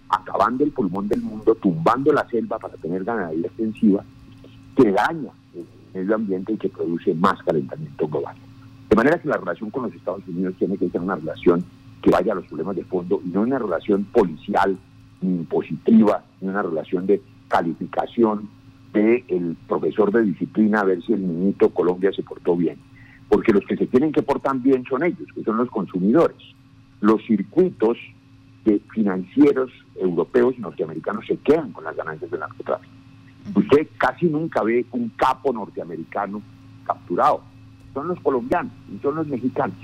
acabando 0.09 0.65
el 0.65 0.71
pulmón 0.71 1.09
del 1.09 1.23
mundo, 1.23 1.55
tumbando 1.57 2.13
la 2.13 2.27
selva 2.29 2.59
para 2.59 2.77
tener 2.77 3.05
ganadería 3.05 3.49
extensiva, 3.49 4.05
que 4.77 4.93
daña 4.93 5.31
el 5.55 5.67
medio 5.93 6.15
ambiente 6.15 6.53
y 6.53 6.57
que 6.57 6.69
produce 6.69 7.15
más 7.15 7.43
calentamiento 7.43 8.07
global. 8.07 8.37
De 8.95 8.97
manera 8.97 9.19
que 9.19 9.27
la 9.27 9.39
relación 9.39 9.71
con 9.71 9.83
los 9.83 9.93
Estados 9.93 10.23
Unidos 10.29 10.55
tiene 10.57 10.77
que 10.77 10.89
ser 10.89 11.01
una 11.01 11.17
relación 11.17 11.65
que 12.01 12.13
vaya 12.13 12.31
a 12.31 12.37
los 12.37 12.47
problemas 12.47 12.77
de 12.77 12.85
fondo 12.85 13.21
y 13.25 13.29
no 13.31 13.41
una 13.41 13.59
relación 13.59 14.05
policial, 14.05 14.79
ni 15.21 15.35
impositiva, 15.35 16.23
ni 16.41 16.47
una 16.47 16.63
relación 16.63 17.05
de 17.05 17.21
calificación 17.49 18.49
del 18.93 19.25
el 19.27 19.57
profesor 19.67 20.13
de 20.13 20.23
disciplina 20.23 20.79
a 20.79 20.85
ver 20.85 21.03
si 21.03 21.13
el 21.13 21.27
niñito 21.27 21.71
Colombia 21.71 22.13
se 22.13 22.23
portó 22.23 22.57
bien. 22.57 22.79
Porque 23.29 23.53
los 23.53 23.65
que 23.65 23.77
se 23.77 23.89
tienen 23.89 24.13
que 24.13 24.23
portar 24.23 24.57
bien 24.61 24.85
son 24.85 25.03
ellos, 25.03 25.27
que 25.35 25.43
son 25.43 25.57
los 25.57 25.71
consumidores. 25.71 26.37
Los 27.01 27.21
circuitos 27.27 27.99
de 28.65 28.81
financieros 28.93 29.73
europeos 29.97 30.55
y 30.57 30.61
norteamericanos 30.61 31.27
se 31.27 31.37
quedan 31.39 31.73
con 31.73 31.83
las 31.83 31.97
ganancias 31.97 32.31
del 32.31 32.39
narcotráfico. 32.39 32.95
Usted 33.57 33.89
casi 33.99 34.27
nunca 34.27 34.63
ve 34.63 34.87
un 34.93 35.09
capo 35.17 35.53
norteamericano 35.53 36.41
capturado. 36.85 37.54
Son 37.95 38.09
los 38.09 38.21
colombianos 38.21 38.73
y 38.95 38.99
son 38.99 39.15
los 39.15 39.27
mexicanos. 39.27 39.77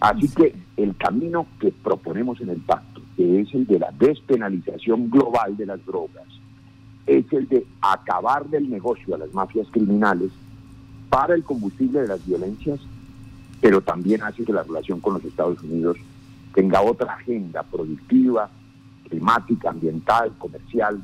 Así 0.00 0.28
que 0.28 0.54
el 0.76 0.94
camino 0.96 1.46
que 1.58 1.72
proponemos 1.72 2.40
en 2.40 2.50
el 2.50 2.58
pacto, 2.58 3.00
que 3.16 3.40
es 3.40 3.54
el 3.54 3.66
de 3.66 3.78
la 3.78 3.90
despenalización 3.98 5.08
global 5.08 5.56
de 5.56 5.66
las 5.66 5.84
drogas, 5.86 6.26
es 7.06 7.24
el 7.32 7.48
de 7.48 7.66
acabar 7.80 8.46
del 8.46 8.68
negocio 8.68 9.14
a 9.14 9.18
las 9.18 9.32
mafias 9.32 9.66
criminales 9.70 10.30
para 11.08 11.34
el 11.34 11.44
combustible 11.44 12.00
de 12.00 12.08
las 12.08 12.26
violencias, 12.26 12.80
pero 13.60 13.80
también 13.80 14.22
hace 14.22 14.44
que 14.44 14.52
la 14.52 14.62
relación 14.62 15.00
con 15.00 15.14
los 15.14 15.24
Estados 15.24 15.62
Unidos 15.62 15.96
tenga 16.54 16.82
otra 16.82 17.14
agenda 17.14 17.62
productiva, 17.62 18.50
climática, 19.08 19.70
ambiental, 19.70 20.32
comercial, 20.38 21.00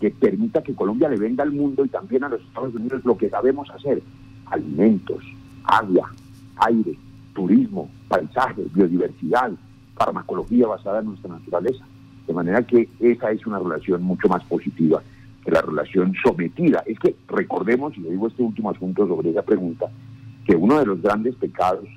que 0.00 0.10
permita 0.10 0.62
que 0.62 0.74
Colombia 0.74 1.08
le 1.08 1.18
venda 1.18 1.42
al 1.42 1.52
mundo 1.52 1.84
y 1.84 1.88
también 1.88 2.24
a 2.24 2.28
los 2.28 2.40
Estados 2.40 2.74
Unidos 2.74 3.04
lo 3.04 3.18
que 3.18 3.28
sabemos 3.28 3.68
hacer, 3.70 4.02
alimentos, 4.46 5.22
agua, 5.70 6.10
aire, 6.56 6.96
turismo, 7.32 7.88
paisaje, 8.08 8.64
biodiversidad, 8.74 9.52
farmacología 9.96 10.66
basada 10.66 11.00
en 11.00 11.06
nuestra 11.06 11.30
naturaleza. 11.30 11.84
De 12.26 12.34
manera 12.34 12.62
que 12.66 12.88
esa 13.00 13.30
es 13.30 13.46
una 13.46 13.58
relación 13.58 14.02
mucho 14.02 14.28
más 14.28 14.42
positiva 14.44 15.02
que 15.44 15.50
la 15.50 15.62
relación 15.62 16.12
sometida. 16.22 16.82
Es 16.86 16.98
que 16.98 17.16
recordemos, 17.28 17.96
y 17.96 18.00
le 18.00 18.10
digo 18.10 18.28
este 18.28 18.42
último 18.42 18.70
asunto 18.70 19.06
sobre 19.06 19.30
esa 19.30 19.42
pregunta, 19.42 19.86
que 20.44 20.56
uno 20.56 20.78
de 20.78 20.86
los 20.86 21.00
grandes 21.00 21.34
pecados, 21.36 21.88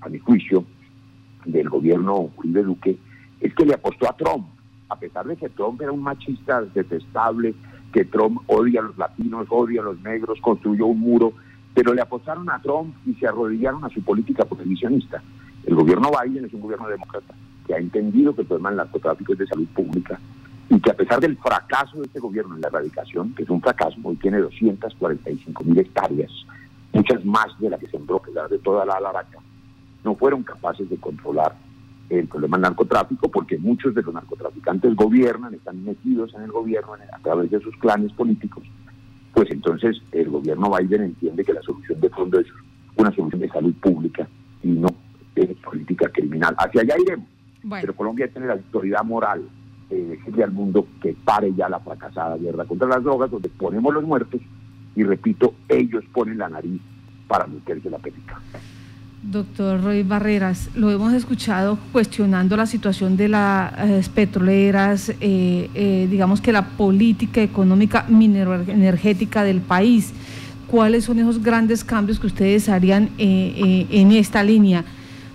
a 0.00 0.08
mi 0.08 0.18
juicio, 0.18 0.64
del 1.44 1.68
gobierno 1.68 2.30
Uribe 2.36 2.62
Duque, 2.62 2.98
es 3.40 3.54
que 3.54 3.64
le 3.64 3.74
apostó 3.74 4.08
a 4.08 4.16
Trump, 4.16 4.46
a 4.88 4.96
pesar 4.96 5.26
de 5.26 5.36
que 5.36 5.48
Trump 5.50 5.80
era 5.80 5.92
un 5.92 6.02
machista 6.02 6.62
detestable, 6.62 7.54
que 7.92 8.04
Trump 8.04 8.40
odia 8.46 8.80
a 8.80 8.84
los 8.84 8.98
latinos, 8.98 9.46
odia 9.50 9.80
a 9.80 9.84
los 9.84 10.00
negros, 10.02 10.38
construyó 10.40 10.86
un 10.86 11.00
muro, 11.00 11.32
pero 11.74 11.94
le 11.94 12.02
apostaron 12.02 12.50
a 12.50 12.60
Trump 12.60 12.94
y 13.06 13.14
se 13.14 13.26
arrodillaron 13.26 13.84
a 13.84 13.88
su 13.88 14.02
política 14.02 14.44
prohibicionista. 14.44 15.22
El 15.64 15.74
gobierno 15.74 16.10
Biden 16.10 16.44
es 16.44 16.54
un 16.54 16.60
gobierno 16.60 16.88
demócrata 16.88 17.34
que 17.66 17.74
ha 17.74 17.78
entendido 17.78 18.34
que 18.34 18.42
el 18.42 18.48
problema 18.48 18.70
del 18.70 18.78
narcotráfico 18.78 19.32
es 19.32 19.38
de 19.38 19.46
salud 19.46 19.68
pública 19.68 20.18
y 20.68 20.80
que 20.80 20.90
a 20.90 20.94
pesar 20.94 21.20
del 21.20 21.36
fracaso 21.36 21.98
de 21.98 22.06
este 22.06 22.20
gobierno 22.20 22.54
en 22.54 22.60
la 22.60 22.68
erradicación, 22.68 23.34
que 23.34 23.42
es 23.42 23.50
un 23.50 23.60
fracaso, 23.60 23.96
hoy 24.02 24.16
tiene 24.16 24.38
245 24.38 25.64
mil 25.64 25.78
hectáreas, 25.78 26.30
muchas 26.92 27.24
más 27.24 27.46
de 27.58 27.70
las 27.70 27.80
que 27.80 27.88
sembró, 27.88 28.20
que 28.22 28.30
de 28.32 28.58
toda 28.60 28.84
la 28.84 28.94
alaraca, 28.94 29.38
no 30.04 30.14
fueron 30.14 30.42
capaces 30.42 30.88
de 30.88 30.96
controlar 30.96 31.54
el 32.08 32.26
problema 32.26 32.56
del 32.56 32.62
narcotráfico 32.62 33.28
porque 33.28 33.58
muchos 33.58 33.94
de 33.94 34.02
los 34.02 34.14
narcotraficantes 34.14 34.94
gobiernan, 34.94 35.54
están 35.54 35.84
metidos 35.84 36.34
en 36.34 36.42
el 36.42 36.50
gobierno 36.50 36.94
a 36.94 37.18
través 37.18 37.50
de 37.50 37.60
sus 37.60 37.76
clanes 37.76 38.12
políticos, 38.12 38.64
pues 39.34 39.50
entonces 39.50 40.00
el 40.12 40.28
gobierno 40.28 40.70
Biden 40.76 41.02
entiende 41.02 41.44
que 41.44 41.52
la 41.52 41.62
solución 41.62 42.00
de 42.00 42.10
fondo 42.10 42.40
es 42.40 42.46
una 42.96 43.14
solución 43.14 43.40
de 43.40 43.48
salud 43.48 43.74
pública 43.74 44.28
y 44.62 44.68
no 44.68 44.88
de 45.34 45.46
política 45.64 46.08
criminal. 46.10 46.54
Hacia 46.58 46.82
allá 46.82 46.94
iremos, 47.00 47.28
pero 47.80 47.94
Colombia 47.94 48.28
tiene 48.28 48.48
la 48.48 48.54
autoridad 48.54 49.04
moral 49.04 49.48
de 49.88 50.04
decirle 50.04 50.44
al 50.44 50.52
mundo 50.52 50.86
que 51.02 51.16
pare 51.24 51.52
ya 51.54 51.68
la 51.68 51.80
fracasada 51.80 52.36
guerra 52.36 52.64
contra 52.64 52.88
las 52.88 53.02
drogas, 53.02 53.30
donde 53.30 53.48
ponemos 53.48 53.94
los 53.94 54.04
muertos 54.04 54.40
y 54.96 55.04
repito, 55.04 55.54
ellos 55.68 56.04
ponen 56.12 56.38
la 56.38 56.48
nariz 56.48 56.80
para 57.28 57.46
meterse 57.46 57.88
la 57.90 57.98
película. 57.98 58.40
Doctor 59.22 59.82
Roy 59.82 60.02
Barreras, 60.02 60.70
lo 60.74 60.90
hemos 60.90 61.12
escuchado 61.12 61.78
cuestionando 61.92 62.56
la 62.56 62.64
situación 62.64 63.18
de 63.18 63.28
las 63.28 64.08
petroleras, 64.08 65.10
eh, 65.20 65.68
eh, 65.74 66.08
digamos 66.10 66.40
que 66.40 66.52
la 66.52 66.66
política 66.68 67.42
económica 67.42 68.06
mineroenergética 68.08 69.44
del 69.44 69.60
país. 69.60 70.14
¿Cuáles 70.66 71.04
son 71.04 71.18
esos 71.18 71.42
grandes 71.42 71.84
cambios 71.84 72.18
que 72.18 72.28
ustedes 72.28 72.70
harían 72.70 73.10
eh, 73.18 73.86
en 73.90 74.12
esta 74.12 74.42
línea? 74.42 74.84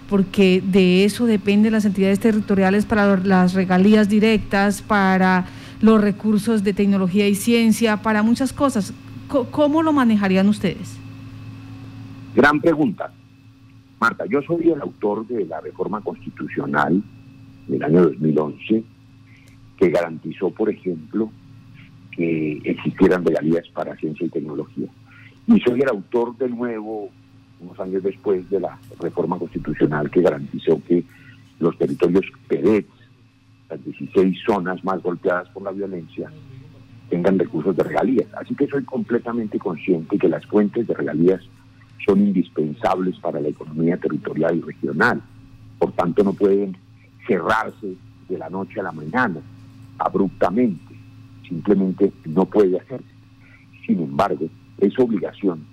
porque 0.10 0.62
de 0.64 1.04
eso 1.04 1.26
dependen 1.26 1.72
las 1.72 1.84
entidades 1.84 2.20
territoriales 2.20 2.86
para 2.86 3.18
las 3.18 3.56
regalías 3.56 4.08
directas, 4.08 4.84
para 4.84 5.46
los 5.82 6.00
recursos 6.00 6.64
de 6.64 6.74
tecnología 6.74 7.28
y 7.28 7.34
ciencia, 7.34 7.98
para 7.98 8.22
muchas 8.22 8.54
cosas. 8.54 8.94
¿Cómo 9.28 9.82
lo 9.82 9.94
manejarían 9.94 10.48
ustedes? 10.48 10.98
Gran 12.36 12.62
pregunta. 12.62 13.12
Marta, 14.00 14.26
yo 14.26 14.42
soy 14.42 14.70
el 14.70 14.82
autor 14.82 15.26
de 15.28 15.46
la 15.46 15.62
reforma 15.62 16.02
constitucional 16.02 17.02
del 17.68 17.84
año 17.84 18.04
2011 18.04 18.84
que 19.78 19.90
garantizó, 19.90 20.50
por 20.52 20.70
ejemplo, 20.70 21.32
que 22.12 22.62
existieran 22.64 23.26
regalías 23.26 23.68
para 23.70 23.96
ciencia 23.98 24.26
y 24.26 24.30
tecnología. 24.30 24.88
Y 25.48 25.60
soy 25.60 25.82
el 25.82 25.90
autor 25.90 26.38
del 26.38 26.56
nuevo 26.56 27.10
unos 27.60 27.80
años 27.80 28.04
después 28.04 28.50
de 28.50 28.60
la 28.60 28.78
reforma 29.00 29.40
constitucional 29.40 30.10
que 30.10 30.22
garantizó 30.22 30.82
que 30.88 31.04
los 31.60 31.78
territorios 31.78 32.26
PEDEX, 32.48 32.88
las 33.70 33.84
16 33.84 34.38
zonas 34.46 34.84
más 34.84 35.02
golpeadas 35.02 35.48
por 35.50 35.64
la 35.64 35.72
violencia, 35.72 36.30
tengan 37.10 37.40
recursos 37.40 37.76
de 37.76 37.84
regalías. 37.84 38.28
Así 38.34 38.56
que 38.56 38.68
soy 38.68 38.84
completamente 38.84 39.58
consciente 39.58 40.18
que 40.18 40.28
las 40.28 40.46
fuentes 40.46 40.88
de 40.88 40.94
regalías 40.94 41.42
son 42.06 42.20
indispensables 42.20 43.18
para 43.20 43.40
la 43.40 43.50
economía 43.50 43.98
territorial 43.98 44.58
y 44.58 44.62
regional. 44.62 45.22
Por 45.80 45.92
tanto, 45.94 46.24
no 46.24 46.34
pueden 46.34 46.78
cerrarse 47.28 47.96
de 48.30 48.38
la 48.38 48.50
noche 48.50 48.80
a 48.80 48.84
la 48.84 48.92
mañana, 48.92 49.42
abruptamente. 49.98 50.96
Simplemente 51.48 52.12
no 52.26 52.46
puede 52.46 52.80
hacerse. 52.80 53.06
Sin 53.86 54.02
embargo, 54.02 54.48
es 54.80 54.98
obligación 55.00 55.66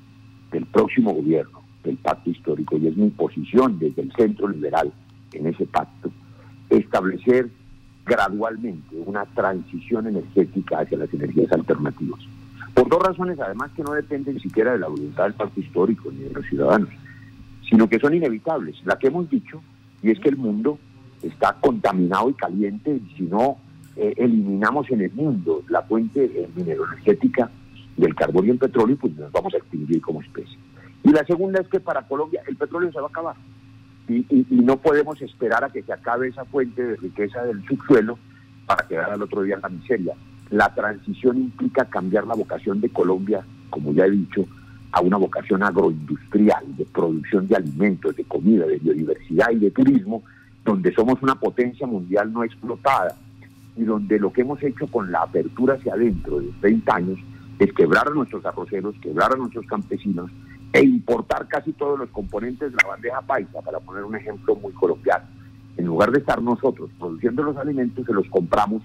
del 0.51 0.67
próximo 0.67 1.13
gobierno 1.15 1.63
del 1.83 1.97
pacto 1.97 2.31
histórico 2.31 2.77
y 2.77 2.87
es 2.87 2.97
mi 2.97 3.11
posición 3.11 3.79
desde 3.79 4.03
el 4.03 4.13
centro 4.13 4.49
liberal 4.49 4.93
en 5.33 5.47
ese 5.47 5.67
pacto, 5.67 6.11
establecer 6.71 7.51
gradualmente 8.05 8.97
una 9.07 9.25
transición 9.27 10.07
energética 10.07 10.81
hacia 10.81 10.99
las 10.99 11.13
energías 11.13 11.51
alternativas. 11.53 12.21
Por 12.75 12.89
dos 12.89 13.03
razones, 13.03 13.39
además, 13.41 13.71
que 13.77 13.83
no 13.83 13.93
dependen 13.93 14.41
siquiera 14.41 14.73
de 14.73 14.79
la 14.79 14.89
voluntad 14.89 15.25
del 15.25 15.35
pacto 15.35 15.61
histórico 15.61 16.11
ni 16.11 16.25
de 16.25 16.31
los 16.31 16.47
ciudadanos, 16.47 16.89
sino 17.69 17.89
que 17.89 17.99
son 17.99 18.15
inevitables. 18.15 18.77
La 18.85 18.99
que 18.99 19.09
hemos 19.09 19.29
dicho, 19.29 19.63
y 20.03 20.11
es 20.11 20.19
que 20.21 20.31
el 20.31 20.37
mundo 20.37 20.79
está 21.23 21.57
contaminado 21.61 22.31
y 22.31 22.35
caliente, 22.35 22.95
y 22.95 23.17
si 23.17 23.23
no 23.25 23.59
eh, 23.97 24.15
eliminamos 24.17 24.91
en 24.91 25.03
el 25.03 25.13
mundo 25.13 25.63
la 25.69 25.83
fuente 25.83 26.25
eh, 26.25 26.49
del 27.97 28.15
carbón 28.15 28.47
y 28.47 28.51
el 28.51 28.59
petróleo, 28.59 28.97
pues 28.97 29.15
nos 29.17 29.31
vamos 29.33 29.53
a 29.55 29.59
extinguir 29.59 30.01
como 30.01 30.23
especie. 30.23 30.59
Y 31.05 31.11
la 31.11 31.25
segunda 31.25 31.61
es 31.61 31.69
que 31.69 31.81
para 31.81 32.07
Colombia 32.07 32.43
el 32.47 32.57
petróleo 32.57 32.91
se 32.93 32.99
va 32.99 33.07
a 33.07 33.11
acabar. 33.11 33.37
Y, 34.09 34.25
no 34.51 34.77
podemos 34.77 35.21
esperar 35.23 35.65
a 35.65 35.71
que 35.71 35.83
se 35.83 35.93
acabe 35.93 36.29
esa 36.29 36.45
fuente 36.45 36.83
de 36.83 36.97
riqueza 36.97 37.45
del 37.45 37.65
subsuelo 37.67 38.19
para 38.67 38.87
quedar 38.87 39.11
al 39.11 39.23
otro 39.23 39.43
día 39.43 39.57
en 39.57 39.63
la 39.63 39.69
miseria. 39.69 40.15
La 40.53 40.69
transición 40.75 41.39
implica 41.39 41.87
cambiar 41.87 42.27
la 42.27 42.35
vocación 42.35 42.79
de 42.83 42.91
Colombia, 42.91 43.43
como 43.71 43.95
ya 43.95 44.05
he 44.05 44.11
dicho, 44.11 44.45
a 44.93 45.01
una 45.01 45.17
vocación 45.17 45.63
agroindustrial, 45.63 46.77
de 46.77 46.85
producción 46.85 47.49
de 47.49 47.57
alimentos, 47.57 48.15
de 48.15 48.25
comida, 48.25 48.67
de 48.67 48.77
biodiversidad 48.77 49.51
y 49.51 49.61
de 49.61 49.71
turismo, 49.71 50.23
donde 50.63 50.93
somos 50.93 51.23
una 51.23 51.37
potencia 51.37 51.87
mundial 51.87 52.31
no 52.31 52.45
explotada. 52.45 53.17
y 53.75 53.85
donde 53.85 54.19
lo 54.19 54.31
que 54.31 54.43
hemos 54.43 54.63
hecho 54.63 54.87
con 54.89 55.11
la 55.11 55.23
apertura 55.23 55.77
hacia 55.77 55.95
adentro 55.95 56.41
de 56.41 56.53
30 56.61 56.95
años 56.95 57.19
es 57.59 57.73
quebrar 57.73 58.07
a 58.09 58.11
nuestros 58.11 58.45
arroceros, 58.45 58.95
quebrar 59.01 59.33
a 59.33 59.37
nuestros 59.37 59.65
campesinos 59.65 60.31
e 60.75 60.85
importar 60.85 61.49
casi 61.49 61.73
todos 61.73 61.99
los 61.99 62.11
componentes 62.11 62.71
de 62.71 62.77
la 62.83 62.89
bandeja 62.91 63.23
paisa, 63.23 63.63
para 63.63 63.81
poner 63.81 64.05
un 64.05 64.15
ejemplo 64.15 64.55
muy 64.57 64.75
colombiano. 64.75 65.25
En 65.79 65.87
lugar 65.87 66.11
de 66.11 66.19
estar 66.19 66.43
nosotros 66.43 66.91
produciendo 66.99 67.43
los 67.43 67.57
alimentos, 67.57 68.05
se 68.05 68.13
los 68.13 68.29
compramos 68.29 68.83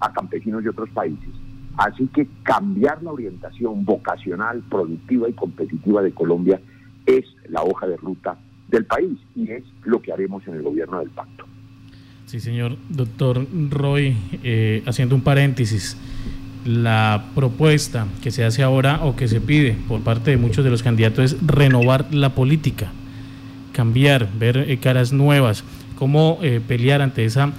a 0.00 0.12
campesinos 0.12 0.62
de 0.62 0.70
otros 0.70 0.90
países. 0.90 1.30
Así 1.76 2.06
que 2.08 2.28
cambiar 2.42 3.02
la 3.02 3.12
orientación 3.12 3.84
vocacional, 3.84 4.62
productiva 4.70 5.28
y 5.28 5.32
competitiva 5.32 6.02
de 6.02 6.12
Colombia 6.12 6.60
es 7.06 7.24
la 7.48 7.62
hoja 7.62 7.86
de 7.86 7.96
ruta 7.96 8.38
del 8.68 8.86
país 8.86 9.18
y 9.34 9.50
es 9.50 9.64
lo 9.84 10.00
que 10.00 10.12
haremos 10.12 10.46
en 10.46 10.54
el 10.54 10.62
gobierno 10.62 11.00
del 11.00 11.10
pacto. 11.10 11.44
Sí, 12.26 12.40
señor 12.40 12.76
doctor 12.88 13.46
Roy, 13.70 14.16
eh, 14.42 14.82
haciendo 14.86 15.14
un 15.14 15.22
paréntesis, 15.22 15.96
la 16.64 17.26
propuesta 17.34 18.06
que 18.22 18.30
se 18.30 18.44
hace 18.44 18.62
ahora 18.62 19.04
o 19.04 19.16
que 19.16 19.28
se 19.28 19.40
pide 19.40 19.76
por 19.86 20.00
parte 20.00 20.30
de 20.30 20.36
muchos 20.38 20.64
de 20.64 20.70
los 20.70 20.82
candidatos 20.82 21.32
es 21.32 21.46
renovar 21.46 22.14
la 22.14 22.34
política, 22.34 22.90
cambiar, 23.72 24.28
ver 24.38 24.56
eh, 24.56 24.78
caras 24.78 25.12
nuevas. 25.12 25.64
¿Cómo 26.04 26.38
eh, 26.42 26.60
pelear 26.60 27.00
ante 27.00 27.24
esa 27.24 27.50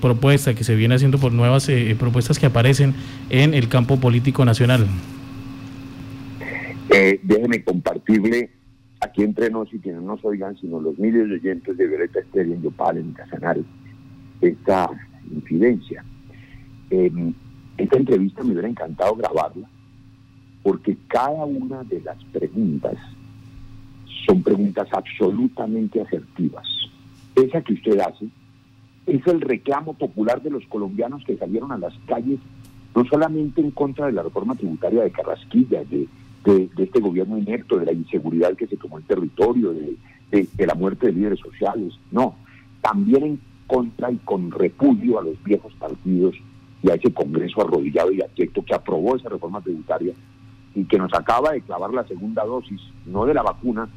propuesta 0.00 0.54
que 0.54 0.62
se 0.62 0.76
viene 0.76 0.94
haciendo 0.94 1.18
por 1.18 1.32
nuevas 1.32 1.68
propuestas 1.98 2.38
que 2.38 2.46
aparecen 2.46 2.94
en 3.30 3.52
el 3.52 3.68
campo 3.68 3.96
político 3.96 4.44
nacional? 4.44 4.86
déjeme 6.88 7.64
compartirle 7.64 8.50
aquí 9.00 9.24
entre 9.24 9.50
nos 9.50 9.74
y 9.74 9.80
quienes 9.80 10.02
nos 10.02 10.24
oigan, 10.24 10.56
sino 10.60 10.78
los 10.78 10.96
miles 11.00 11.28
de 11.28 11.34
oyentes 11.34 11.76
de 11.76 11.88
Violeta 11.88 12.20
Estéreo 12.20 12.54
en 12.54 12.62
Yopal, 12.62 12.98
en 12.98 13.12
Casanare, 13.12 13.62
esta 14.40 14.88
incidencia. 15.28 16.04
Em, 16.90 17.34
esta 17.76 17.96
entrevista 17.96 18.44
me 18.44 18.52
hubiera 18.52 18.68
encantado 18.68 19.16
grabarla 19.16 19.68
porque 20.62 20.96
cada 21.08 21.44
una 21.44 21.82
de 21.82 22.00
las 22.02 22.22
preguntas 22.26 22.94
son 24.28 24.44
preguntas 24.44 24.86
absolutamente 24.92 26.00
asertivas. 26.00 26.79
Esa 27.40 27.62
que 27.62 27.74
usted 27.74 27.98
hace 28.00 28.28
es 29.06 29.26
el 29.26 29.40
reclamo 29.40 29.94
popular 29.94 30.42
de 30.42 30.50
los 30.50 30.64
colombianos 30.66 31.24
que 31.24 31.36
salieron 31.36 31.72
a 31.72 31.78
las 31.78 31.94
calles 32.06 32.38
no 32.94 33.04
solamente 33.04 33.60
en 33.60 33.70
contra 33.70 34.06
de 34.06 34.12
la 34.12 34.22
reforma 34.22 34.54
tributaria 34.54 35.02
de 35.02 35.10
Carrasquilla, 35.10 35.84
de, 35.84 36.08
este 36.76 37.00
gobierno 37.00 37.38
inepto, 37.38 37.78
de 37.78 37.86
la 37.86 37.92
inseguridad 37.92 38.56
que 38.56 38.66
se 38.66 38.76
tomó 38.76 38.98
el 38.98 39.04
territorio, 39.04 39.72
de, 39.72 39.96
de 40.30 40.66
la 40.66 40.74
muerte 40.74 41.06
de 41.06 41.12
líderes 41.12 41.38
sociales, 41.38 41.94
no, 42.10 42.34
también 42.80 43.22
en 43.22 43.40
contra 43.66 44.10
y 44.10 44.16
con 44.16 44.50
repudio 44.50 45.20
a 45.20 45.22
los 45.22 45.42
viejos 45.44 45.72
partidos 45.74 46.34
y 46.82 46.90
a 46.90 46.94
ese 46.94 47.12
Congreso 47.12 47.60
arrodillado 47.60 48.10
y 48.10 48.22
abyecto 48.22 48.64
que 48.64 48.74
aprobó 48.74 49.16
esa 49.16 49.28
reforma 49.28 49.60
tributaria 49.60 50.12
y 50.74 50.84
que 50.84 50.98
nos 50.98 51.12
acaba 51.14 51.52
de 51.52 51.60
clavar 51.62 51.92
la 51.92 52.06
segunda 52.06 52.44
dosis, 52.44 52.80
no 53.06 53.26
de 53.26 53.34
la 53.34 53.42
vacuna, 53.42 53.88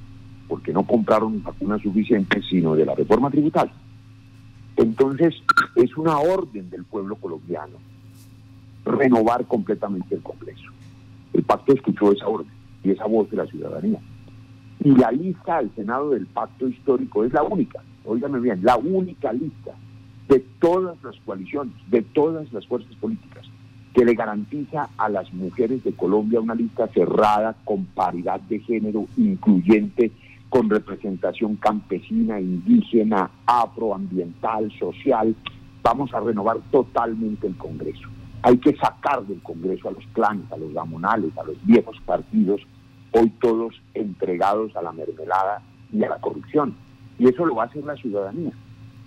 porque 0.54 0.72
no 0.72 0.84
compraron 0.84 1.42
vacunas 1.42 1.82
suficientes, 1.82 2.46
sino 2.48 2.76
de 2.76 2.86
la 2.86 2.94
reforma 2.94 3.32
tributaria. 3.32 3.74
Entonces, 4.76 5.34
es 5.76 5.98
una 5.98 6.20
orden 6.20 6.70
del 6.70 6.86
pueblo 6.86 7.16
colombiano 7.16 7.78
renovar 8.86 9.48
completamente 9.48 10.14
el 10.14 10.22
Congreso. 10.22 10.70
El 11.34 11.42
pacto 11.42 11.74
escuchó 11.74 12.12
esa 12.12 12.28
orden 12.28 12.52
y 12.84 12.92
esa 12.92 13.08
voz 13.08 13.32
de 13.32 13.38
la 13.38 13.48
ciudadanía. 13.48 14.00
Y 14.84 14.92
la 14.92 15.10
lista 15.12 15.58
al 15.58 15.74
Senado 15.74 16.12
del 16.12 16.28
pacto 16.28 16.68
histórico 16.68 17.24
es 17.24 17.34
la 17.34 17.42
única, 17.42 17.82
óigame 18.06 18.40
bien, 18.40 18.60
la 18.62 18.78
única 18.78 19.34
lista 19.34 19.74
de 20.30 20.38
todas 20.60 21.04
las 21.04 21.16
coaliciones, 21.26 21.74
de 21.90 22.04
todas 22.04 22.54
las 22.54 22.68
fuerzas 22.68 22.94
políticas, 22.98 23.44
que 23.96 24.06
le 24.06 24.14
garantiza 24.14 24.90
a 25.00 25.10
las 25.10 25.34
mujeres 25.34 25.84
de 25.84 25.94
Colombia 25.94 26.40
una 26.40 26.54
lista 26.54 26.88
cerrada 26.90 27.56
con 27.66 27.86
paridad 27.86 28.40
de 28.42 28.60
género, 28.60 29.08
incluyente, 29.18 30.12
con 30.54 30.70
representación 30.70 31.56
campesina, 31.56 32.40
indígena, 32.40 33.32
afroambiental, 33.48 34.72
social. 34.78 35.36
Vamos 35.82 36.14
a 36.14 36.20
renovar 36.20 36.58
totalmente 36.70 37.48
el 37.48 37.58
Congreso. 37.58 38.08
Hay 38.44 38.60
que 38.60 38.76
sacar 38.76 39.26
del 39.26 39.42
Congreso 39.42 39.90
a 39.90 39.94
los 39.94 40.06
clanes, 40.14 40.46
a 40.52 40.58
los 40.58 40.72
gamonales, 40.72 41.36
a 41.40 41.44
los 41.44 41.56
viejos 41.66 41.98
partidos, 42.06 42.62
hoy 43.14 43.32
todos 43.42 43.74
entregados 43.96 44.76
a 44.76 44.84
la 44.84 44.92
mermelada 44.92 45.64
y 45.92 46.04
a 46.04 46.10
la 46.10 46.18
corrupción. 46.20 46.76
Y 47.18 47.30
eso 47.30 47.48
lo 47.48 47.56
va 47.56 47.64
a 47.64 47.66
hacer 47.66 47.84
la 47.84 47.96
ciudadanía 47.96 48.52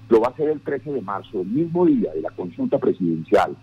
lo 0.08 0.20
va 0.20 0.28
a 0.28 0.30
hacer 0.30 0.48
el 0.48 0.60
13 0.60 0.92
de 0.92 1.02
marzo, 1.02 1.40
el 1.40 1.48
mismo 1.48 1.84
día 1.84 2.12
de 2.12 2.20
la 2.20 2.30
consulta 2.30 2.78
presidencial, 2.78 3.56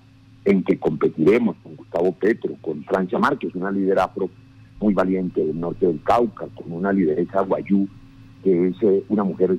en 0.45 0.61
que 0.63 0.77
competiremos 0.77 1.55
con 1.63 1.77
Gustavo 1.77 2.11
Petro, 2.11 2.53
con 2.61 2.83
Francia 2.83 3.17
Márquez, 3.17 3.55
una 3.55 3.71
líder 3.71 3.99
afro 3.99 4.29
muy 4.83 4.93
valiente 4.93 5.39
del 5.45 5.57
norte 5.57 5.87
del 5.87 6.01
Cauca, 6.03 6.45
con 6.53 6.73
una 6.73 6.91
lideresa 6.91 7.39
guayú, 7.39 7.87
que 8.43 8.67
es 8.67 8.75
eh, 8.81 9.01
una 9.07 9.23
mujer 9.23 9.57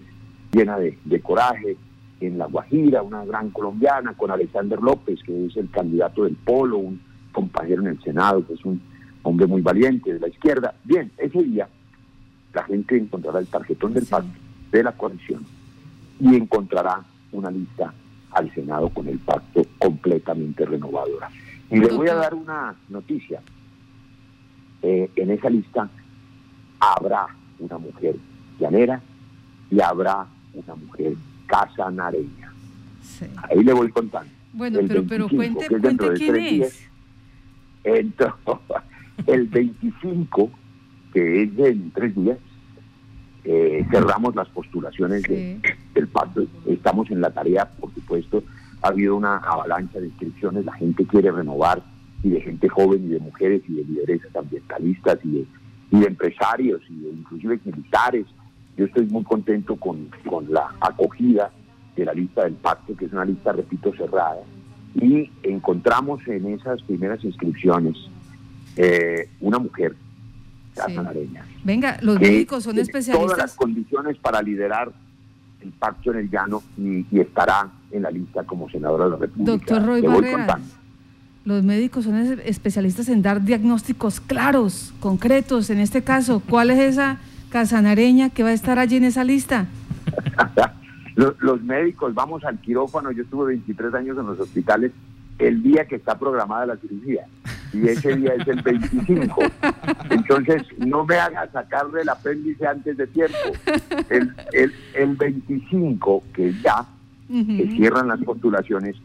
llena 0.52 0.76
de, 0.78 1.20
coraje, 1.22 1.78
en 2.20 2.36
La 2.36 2.44
Guajira, 2.44 3.02
una 3.02 3.24
gran 3.24 3.48
colombiana, 3.50 4.12
con 4.12 4.30
Alexander 4.30 4.78
López, 4.80 5.20
que 5.24 5.46
es 5.46 5.56
el 5.56 5.70
candidato 5.70 6.24
del 6.24 6.36
Polo, 6.36 6.76
un 6.76 7.00
compañero 7.32 7.80
en 7.80 7.88
el 7.88 8.02
Senado, 8.02 8.46
que 8.46 8.52
es 8.52 8.64
un 8.66 8.82
hombre 9.22 9.46
muy 9.46 9.62
valiente 9.62 10.12
de 10.12 10.20
la 10.20 10.28
izquierda. 10.28 10.74
Bien, 10.84 11.10
ese 11.16 11.42
día 11.42 11.68
la 12.52 12.62
gente 12.64 12.98
encontrará 12.98 13.38
el 13.38 13.46
tarjetón 13.46 13.94
del 13.94 14.04
pacto 14.04 14.28
de 14.70 14.82
la 14.82 14.92
coalición 14.92 15.42
y 16.20 16.36
encontrará 16.36 17.02
una 17.32 17.50
lista 17.50 17.94
al 18.30 18.52
Senado 18.54 18.90
con 18.90 19.08
el 19.08 19.18
pacto 19.20 19.64
completamente 19.78 20.66
renovadora. 20.66 21.30
Y 21.70 21.78
le 21.78 21.88
voy 21.88 22.08
a 22.08 22.14
dar 22.14 22.34
una 22.34 22.74
noticia. 22.90 23.40
Eh, 24.86 25.10
en 25.16 25.30
esa 25.30 25.48
lista 25.48 25.88
habrá 26.78 27.26
una 27.58 27.78
mujer 27.78 28.16
llanera 28.60 29.00
y 29.70 29.80
habrá 29.80 30.26
una 30.52 30.74
mujer 30.74 31.14
casanareña. 31.46 32.52
Ahí 33.48 33.64
le 33.64 33.72
voy 33.72 33.90
contando. 33.90 34.30
Bueno, 34.52 34.80
pero, 34.86 35.02
pero 35.06 35.28
cuente, 35.30 35.68
cuente 35.68 36.12
quién 36.12 36.36
es. 36.36 36.86
entonces, 37.82 38.60
el 39.26 39.46
25, 39.46 40.50
que 41.14 41.44
es 41.44 41.58
en 41.58 41.90
tres 41.90 42.14
días, 42.14 42.38
eh, 43.44 43.86
cerramos 43.90 44.36
las 44.36 44.48
postulaciones 44.48 45.22
del 45.22 46.08
pacto. 46.12 46.44
Estamos 46.66 47.10
en 47.10 47.22
la 47.22 47.30
tarea, 47.30 47.70
por 47.70 47.92
supuesto. 47.94 48.44
Ha 48.82 48.88
habido 48.88 49.16
una 49.16 49.38
avalancha 49.38 49.98
de 49.98 50.08
inscripciones, 50.08 50.66
la 50.66 50.74
gente 50.74 51.06
quiere 51.06 51.32
renovar, 51.32 51.82
y 52.24 52.30
de 52.30 52.40
gente 52.40 52.68
joven, 52.68 53.04
y 53.04 53.08
de 53.08 53.20
mujeres, 53.20 53.62
y 53.68 53.74
de 53.74 53.84
lideresas 53.84 54.34
ambientalistas, 54.34 55.18
y 55.22 55.30
de, 55.30 55.46
y 55.92 56.00
de 56.00 56.06
empresarios, 56.06 56.80
y 56.88 57.00
de 57.00 57.10
inclusive 57.10 57.60
militares. 57.64 58.26
Yo 58.76 58.86
estoy 58.86 59.06
muy 59.06 59.22
contento 59.22 59.76
con, 59.76 60.08
con 60.28 60.52
la 60.52 60.74
acogida 60.80 61.52
de 61.94 62.04
la 62.04 62.12
lista 62.14 62.42
del 62.42 62.54
pacto, 62.54 62.96
que 62.96 63.04
es 63.04 63.12
una 63.12 63.24
lista, 63.24 63.52
repito, 63.52 63.92
cerrada. 63.94 64.40
Y 64.94 65.30
encontramos 65.42 66.26
en 66.26 66.46
esas 66.54 66.82
primeras 66.82 67.22
inscripciones 67.22 67.96
eh, 68.76 69.28
una 69.40 69.58
mujer 69.58 69.94
Venga, 71.62 71.98
los 72.02 72.18
médicos 72.18 72.64
son 72.64 72.78
especialistas. 72.78 73.26
Todas 73.26 73.38
las 73.38 73.54
condiciones 73.54 74.16
para 74.18 74.42
liderar 74.42 74.90
el 75.60 75.70
pacto 75.70 76.12
en 76.12 76.18
el 76.18 76.30
llano 76.30 76.62
y, 76.76 77.06
estará 77.18 77.70
en 77.90 78.02
la 78.02 78.10
lista 78.10 78.42
como 78.44 78.68
senadora 78.68 79.04
de 79.04 79.10
la 79.10 79.16
República. 79.16 79.52
Doctor 79.52 79.86
Roy 79.86 80.02
Barreras, 80.02 80.60
los 81.44 81.62
médicos 81.62 82.04
son 82.04 82.16
especialistas 82.44 83.08
en 83.08 83.22
dar 83.22 83.42
diagnósticos 83.42 84.20
claros, 84.20 84.94
concretos. 85.00 85.70
En 85.70 85.78
este 85.78 86.02
caso, 86.02 86.42
¿cuál 86.48 86.70
es 86.70 86.78
esa 86.78 87.18
casanareña 87.50 88.30
que 88.30 88.42
va 88.42 88.50
a 88.50 88.54
estar 88.54 88.78
allí 88.78 88.96
en 88.96 89.04
esa 89.04 89.24
lista? 89.24 89.66
los, 91.14 91.40
los 91.40 91.62
médicos, 91.62 92.14
vamos 92.14 92.44
al 92.44 92.58
quirófano. 92.58 93.12
Yo 93.12 93.22
estuve 93.22 93.46
23 93.48 93.94
años 93.94 94.18
en 94.18 94.26
los 94.26 94.40
hospitales 94.40 94.92
el 95.38 95.62
día 95.62 95.84
que 95.86 95.96
está 95.96 96.18
programada 96.18 96.66
la 96.66 96.76
cirugía 96.76 97.26
y 97.72 97.88
ese 97.88 98.16
día 98.16 98.34
es 98.34 98.46
el 98.46 98.62
25. 98.62 99.42
Entonces, 100.10 100.62
no 100.78 101.04
me 101.04 101.16
haga 101.16 101.50
sacarle 101.50 102.02
el 102.02 102.08
apéndice 102.08 102.66
antes 102.66 102.96
de 102.96 103.06
tiempo. 103.08 103.36
El, 104.08 104.32
el, 104.52 104.72
el 104.94 105.16
25, 105.16 106.22
que 106.32 106.52
ya 106.62 106.86
se 107.28 107.66
cierran 107.72 108.08
las 108.08 108.22
postulaciones, 108.22 108.96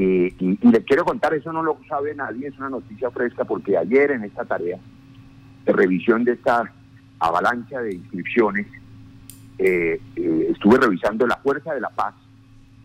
eh, 0.00 0.32
y, 0.38 0.68
le 0.68 0.84
quiero 0.84 1.04
contar, 1.04 1.34
eso 1.34 1.52
no 1.52 1.60
lo 1.60 1.76
sabe 1.88 2.14
nadie, 2.14 2.46
es 2.46 2.56
una 2.56 2.70
noticia 2.70 3.10
fresca, 3.10 3.44
porque 3.44 3.76
ayer 3.76 4.12
en 4.12 4.22
esta 4.22 4.44
tarea 4.44 4.78
de 5.64 5.72
revisión 5.72 6.22
de 6.22 6.34
esta 6.34 6.72
avalancha 7.18 7.80
de 7.80 7.96
inscripciones, 7.96 8.68
eh, 9.58 10.00
eh, 10.14 10.46
estuve 10.50 10.78
revisando 10.78 11.26
la 11.26 11.36
Fuerza 11.38 11.74
de 11.74 11.80
la 11.80 11.90
Paz, 11.90 12.14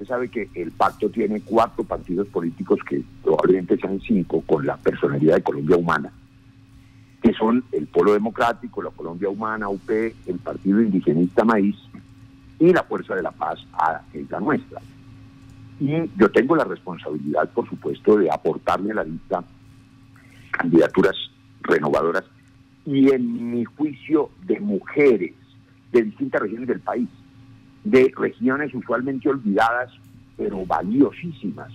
sabe 0.07 0.27
que 0.27 0.49
el 0.55 0.71
pacto 0.71 1.09
tiene 1.09 1.39
cuatro 1.41 1.83
partidos 1.85 2.27
políticos 2.27 2.79
que 2.89 3.01
probablemente 3.23 3.77
sean 3.77 4.01
cinco 4.01 4.43
con 4.45 4.65
la 4.65 4.75
personalidad 4.75 5.35
de 5.35 5.43
Colombia 5.43 5.77
Humana, 5.77 6.11
que 7.21 7.31
son 7.33 7.63
el 7.71 7.87
Polo 7.87 8.11
Democrático, 8.11 8.81
la 8.81 8.89
Colombia 8.89 9.29
Humana, 9.29 9.69
UP, 9.69 9.89
el 9.89 10.39
Partido 10.43 10.81
Indigenista 10.81 11.45
Maíz 11.45 11.77
y 12.59 12.73
la 12.73 12.83
Fuerza 12.83 13.15
de 13.15 13.21
la 13.21 13.31
Paz, 13.31 13.59
que 14.11 14.21
es 14.21 14.29
la 14.29 14.41
nuestra. 14.41 14.81
Y 15.79 15.91
yo 16.17 16.31
tengo 16.31 16.55
la 16.55 16.63
responsabilidad, 16.63 17.49
por 17.49 17.67
supuesto, 17.67 18.17
de 18.17 18.29
aportarme 18.29 18.91
a 18.91 18.95
la 18.95 19.03
lista 19.03 19.43
candidaturas 20.51 21.15
renovadoras 21.61 22.23
y 22.85 23.11
en 23.11 23.51
mi 23.51 23.65
juicio 23.65 24.29
de 24.45 24.59
mujeres 24.59 25.33
de 25.91 26.03
distintas 26.03 26.41
regiones 26.41 26.67
del 26.67 26.79
país, 26.79 27.09
de 27.83 28.11
regiones 28.15 28.73
usualmente 28.73 29.29
olvidadas, 29.29 29.91
pero 30.37 30.65
valiosísimas, 30.65 31.71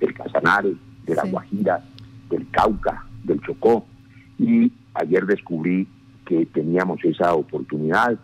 del 0.00 0.14
Casanare, 0.14 0.74
de 1.04 1.14
la 1.14 1.24
Guajira, 1.24 1.84
del 2.28 2.48
Cauca, 2.50 3.04
del 3.22 3.40
Chocó. 3.40 3.86
Y 4.38 4.72
ayer 4.94 5.24
descubrí 5.26 5.86
que 6.26 6.46
teníamos 6.46 7.02
esa 7.04 7.34
oportunidad 7.34 8.18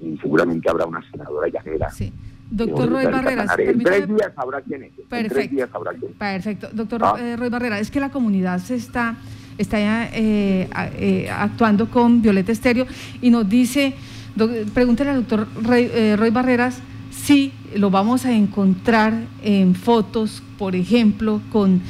y 0.00 0.16
seguramente 0.18 0.68
habrá 0.68 0.86
una 0.86 1.02
senadora 1.10 1.48
llanera. 1.48 1.90
Sí. 1.90 2.12
Doctor 2.54 2.90
Roy 2.90 3.06
Barreras, 3.06 3.50
en 3.58 3.78
tres 3.82 4.08
días 4.08 4.32
habrá 4.36 4.60
quién 4.60 4.84
es. 4.84 4.92
Perfecto. 4.92 5.16
En 5.16 5.28
tres 5.28 5.50
días 5.50 5.68
habrá 5.72 5.92
quién 5.92 6.10
es. 6.12 6.16
Perfecto. 6.16 6.68
Doctor 6.72 7.02
ah. 7.04 7.16
eh, 7.18 7.36
Roy 7.36 7.48
Barreras, 7.48 7.80
es 7.80 7.90
que 7.90 8.00
la 8.00 8.10
comunidad 8.10 8.58
se 8.58 8.74
está, 8.74 9.16
está 9.58 9.78
eh, 10.12 10.68
eh, 10.74 11.30
actuando 11.30 11.90
con 11.90 12.22
Violeta 12.22 12.52
Estéreo 12.52 12.86
y 13.20 13.30
nos 13.30 13.48
dice, 13.48 13.94
pregúntele 14.74 15.10
al 15.10 15.16
doctor 15.26 15.46
Roy, 15.62 16.16
Roy 16.16 16.30
Barreras 16.30 16.80
si 17.10 17.52
lo 17.76 17.90
vamos 17.90 18.24
a 18.24 18.32
encontrar 18.32 19.14
en 19.42 19.74
fotos, 19.74 20.42
por 20.58 20.74
ejemplo, 20.74 21.40
con 21.50 21.80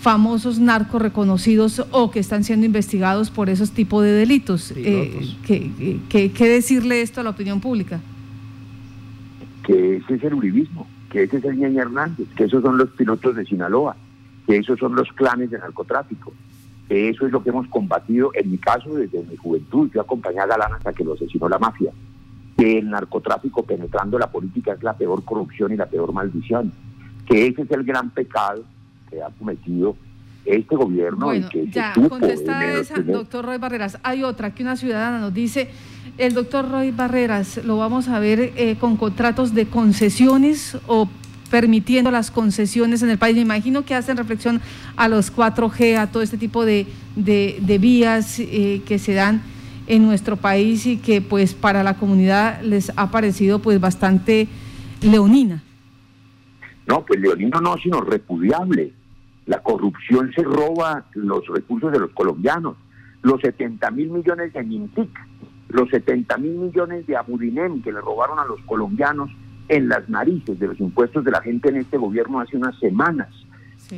famosos 0.00 0.58
narcos 0.58 1.02
reconocidos 1.02 1.84
o 1.90 2.10
que 2.10 2.20
están 2.20 2.44
siendo 2.44 2.64
investigados 2.64 3.30
por 3.30 3.50
esos 3.50 3.72
tipos 3.72 4.04
de 4.04 4.12
delitos. 4.12 4.72
Eh, 4.76 5.34
¿qué, 5.46 6.32
decirle 6.38 7.02
esto 7.02 7.20
a 7.20 7.24
la 7.24 7.30
opinión 7.30 7.60
pública? 7.60 8.00
Que 9.68 9.98
ese 9.98 10.14
es 10.14 10.24
el 10.24 10.32
uribismo, 10.32 10.88
que 11.10 11.24
ese 11.24 11.36
es 11.36 11.44
el 11.44 11.58
Ñaña 11.58 11.82
Hernández, 11.82 12.26
que 12.34 12.44
esos 12.44 12.62
son 12.62 12.78
los 12.78 12.88
pilotos 12.92 13.36
de 13.36 13.44
Sinaloa, 13.44 13.96
que 14.46 14.56
esos 14.56 14.78
son 14.78 14.94
los 14.94 15.12
clanes 15.12 15.50
de 15.50 15.58
narcotráfico, 15.58 16.32
que 16.88 17.10
eso 17.10 17.26
es 17.26 17.32
lo 17.32 17.42
que 17.42 17.50
hemos 17.50 17.68
combatido, 17.68 18.30
en 18.32 18.50
mi 18.50 18.56
caso, 18.56 18.94
desde 18.94 19.22
mi 19.24 19.36
juventud. 19.36 19.90
Yo 19.92 20.00
acompañé 20.00 20.40
a 20.40 20.46
Galán 20.46 20.72
hasta 20.72 20.94
que 20.94 21.04
lo 21.04 21.12
asesinó 21.12 21.50
la 21.50 21.58
mafia, 21.58 21.92
que 22.56 22.78
el 22.78 22.88
narcotráfico 22.88 23.62
penetrando 23.62 24.18
la 24.18 24.32
política 24.32 24.72
es 24.72 24.82
la 24.82 24.96
peor 24.96 25.22
corrupción 25.22 25.70
y 25.70 25.76
la 25.76 25.86
peor 25.86 26.14
maldición, 26.14 26.72
que 27.26 27.48
ese 27.48 27.60
es 27.60 27.70
el 27.70 27.84
gran 27.84 28.08
pecado 28.08 28.64
que 29.10 29.22
ha 29.22 29.28
cometido 29.38 29.96
este 30.44 30.76
gobierno. 30.76 31.26
Bueno, 31.26 31.48
que 31.48 31.66
ya, 31.68 31.92
contestada 31.92 32.80
esa, 32.80 33.00
doctor 33.00 33.44
Roy 33.44 33.58
Barreras. 33.58 33.98
Hay 34.02 34.24
otra 34.24 34.54
que 34.54 34.62
una 34.62 34.76
ciudadana 34.76 35.20
nos 35.20 35.34
dice, 35.34 35.70
el 36.16 36.34
doctor 36.34 36.70
Roy 36.70 36.90
Barreras, 36.90 37.64
lo 37.64 37.76
vamos 37.78 38.08
a 38.08 38.18
ver 38.18 38.52
eh, 38.56 38.76
con 38.80 38.96
contratos 38.96 39.54
de 39.54 39.66
concesiones 39.66 40.78
o 40.86 41.08
permitiendo 41.50 42.10
las 42.10 42.30
concesiones 42.30 43.02
en 43.02 43.10
el 43.10 43.18
país. 43.18 43.36
Me 43.36 43.42
imagino 43.42 43.84
que 43.84 43.94
hacen 43.94 44.16
reflexión 44.16 44.60
a 44.96 45.08
los 45.08 45.34
4G, 45.34 45.96
a 45.96 46.06
todo 46.08 46.22
este 46.22 46.38
tipo 46.38 46.64
de, 46.64 46.86
de, 47.16 47.78
vías 47.78 48.38
eh, 48.38 48.82
que 48.86 48.98
se 48.98 49.14
dan 49.14 49.42
en 49.86 50.04
nuestro 50.04 50.36
país 50.36 50.86
y 50.86 50.98
que 50.98 51.22
pues 51.22 51.54
para 51.54 51.82
la 51.82 51.94
comunidad 51.94 52.60
les 52.62 52.92
ha 52.96 53.10
parecido 53.10 53.58
pues 53.60 53.80
bastante 53.80 54.48
leonina. 55.00 55.62
No, 56.86 57.04
pues 57.04 57.20
leonino 57.20 57.60
no, 57.60 57.76
sino 57.78 58.00
repudiable. 58.00 58.92
La 59.48 59.60
corrupción 59.60 60.30
se 60.34 60.42
roba 60.42 61.06
los 61.14 61.46
recursos 61.48 61.90
de 61.90 61.98
los 61.98 62.10
colombianos. 62.10 62.76
Los 63.22 63.40
70 63.40 63.90
mil 63.92 64.10
millones 64.10 64.52
de 64.52 64.62
Mintic, 64.62 65.08
los 65.70 65.88
70 65.88 66.36
mil 66.36 66.52
millones 66.52 67.06
de 67.06 67.16
Abudinem 67.16 67.82
que 67.82 67.90
le 67.90 68.00
robaron 68.02 68.38
a 68.38 68.44
los 68.44 68.60
colombianos 68.66 69.30
en 69.68 69.88
las 69.88 70.06
narices 70.10 70.58
de 70.58 70.66
los 70.68 70.78
impuestos 70.78 71.24
de 71.24 71.30
la 71.30 71.40
gente 71.40 71.70
en 71.70 71.76
este 71.78 71.96
gobierno 71.96 72.40
hace 72.40 72.58
unas 72.58 72.78
semanas. 72.78 73.28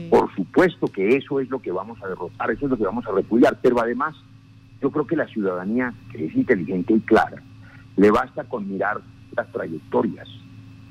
Por 0.09 0.33
supuesto 0.37 0.87
que 0.87 1.17
eso 1.17 1.41
es 1.41 1.51
lo 1.51 1.59
que 1.59 1.73
vamos 1.73 2.01
a 2.01 2.07
derrotar, 2.07 2.53
eso 2.53 2.67
es 2.67 2.71
lo 2.71 2.77
que 2.77 2.85
vamos 2.85 3.05
a 3.09 3.13
repudiar, 3.13 3.59
pero 3.61 3.81
además 3.81 4.15
yo 4.81 4.93
creo 4.93 5.05
que 5.05 5.17
la 5.17 5.27
ciudadanía, 5.27 5.93
que 6.13 6.27
es 6.27 6.35
inteligente 6.37 6.95
y 6.95 7.01
clara, 7.01 7.43
le 7.97 8.11
basta 8.13 8.45
con 8.45 8.69
mirar 8.69 9.01
las 9.37 9.51
trayectorias 9.51 10.29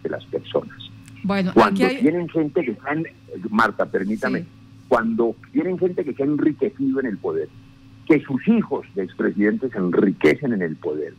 de 0.03 0.09
las 0.09 0.25
personas. 0.25 0.88
Bueno, 1.23 1.51
cuando 1.53 1.88
tienen 1.88 2.29
gente 2.29 2.63
que 2.63 2.71
está 2.71 2.93
en, 2.93 3.05
Marta, 3.49 3.86
permítame, 3.86 4.45
cuando 4.88 5.36
tienen 5.51 5.77
gente 5.77 6.03
que 6.03 6.13
se 6.13 6.23
ha 6.23 6.25
enriquecido 6.25 6.99
en 6.99 7.05
el 7.05 7.17
poder, 7.17 7.49
que 8.08 8.21
sus 8.21 8.47
hijos 8.47 8.86
de 8.95 9.03
expresidentes 9.03 9.71
se 9.71 9.77
enriquecen 9.77 10.53
en 10.53 10.62
el 10.62 10.75
poder, 10.75 11.13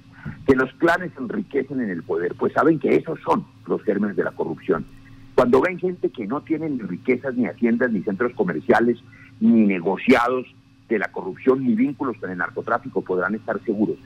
que 0.47 0.57
los 0.57 0.73
clanes 0.75 1.13
se 1.15 1.23
enriquecen 1.23 1.81
en 1.81 1.91
el 1.91 2.03
poder, 2.03 2.35
pues 2.35 2.53
saben 2.53 2.79
que 2.79 2.97
esos 2.97 3.21
son 3.21 3.45
los 3.67 3.83
gérmenes 3.83 4.17
de 4.17 4.25
la 4.25 4.33
corrupción. 4.33 4.85
Cuando 5.35 5.61
ven 5.61 5.79
gente 5.79 6.11
que 6.11 6.27
no 6.27 6.43
tienen 6.43 6.79
ni 6.79 6.83
riquezas, 6.83 7.35
ni 7.35 7.47
haciendas, 7.47 7.93
ni 7.93 8.03
centros 8.03 8.33
comerciales, 8.35 8.99
ni 9.39 9.67
negociados 9.67 10.47
de 10.89 10.99
la 10.99 11.11
corrupción, 11.13 11.65
ni 11.65 11.75
vínculos 11.75 12.17
con 12.19 12.31
el 12.31 12.39
narcotráfico, 12.39 13.03
podrán 13.03 13.35
estar 13.35 13.63
seguros. 13.65 13.97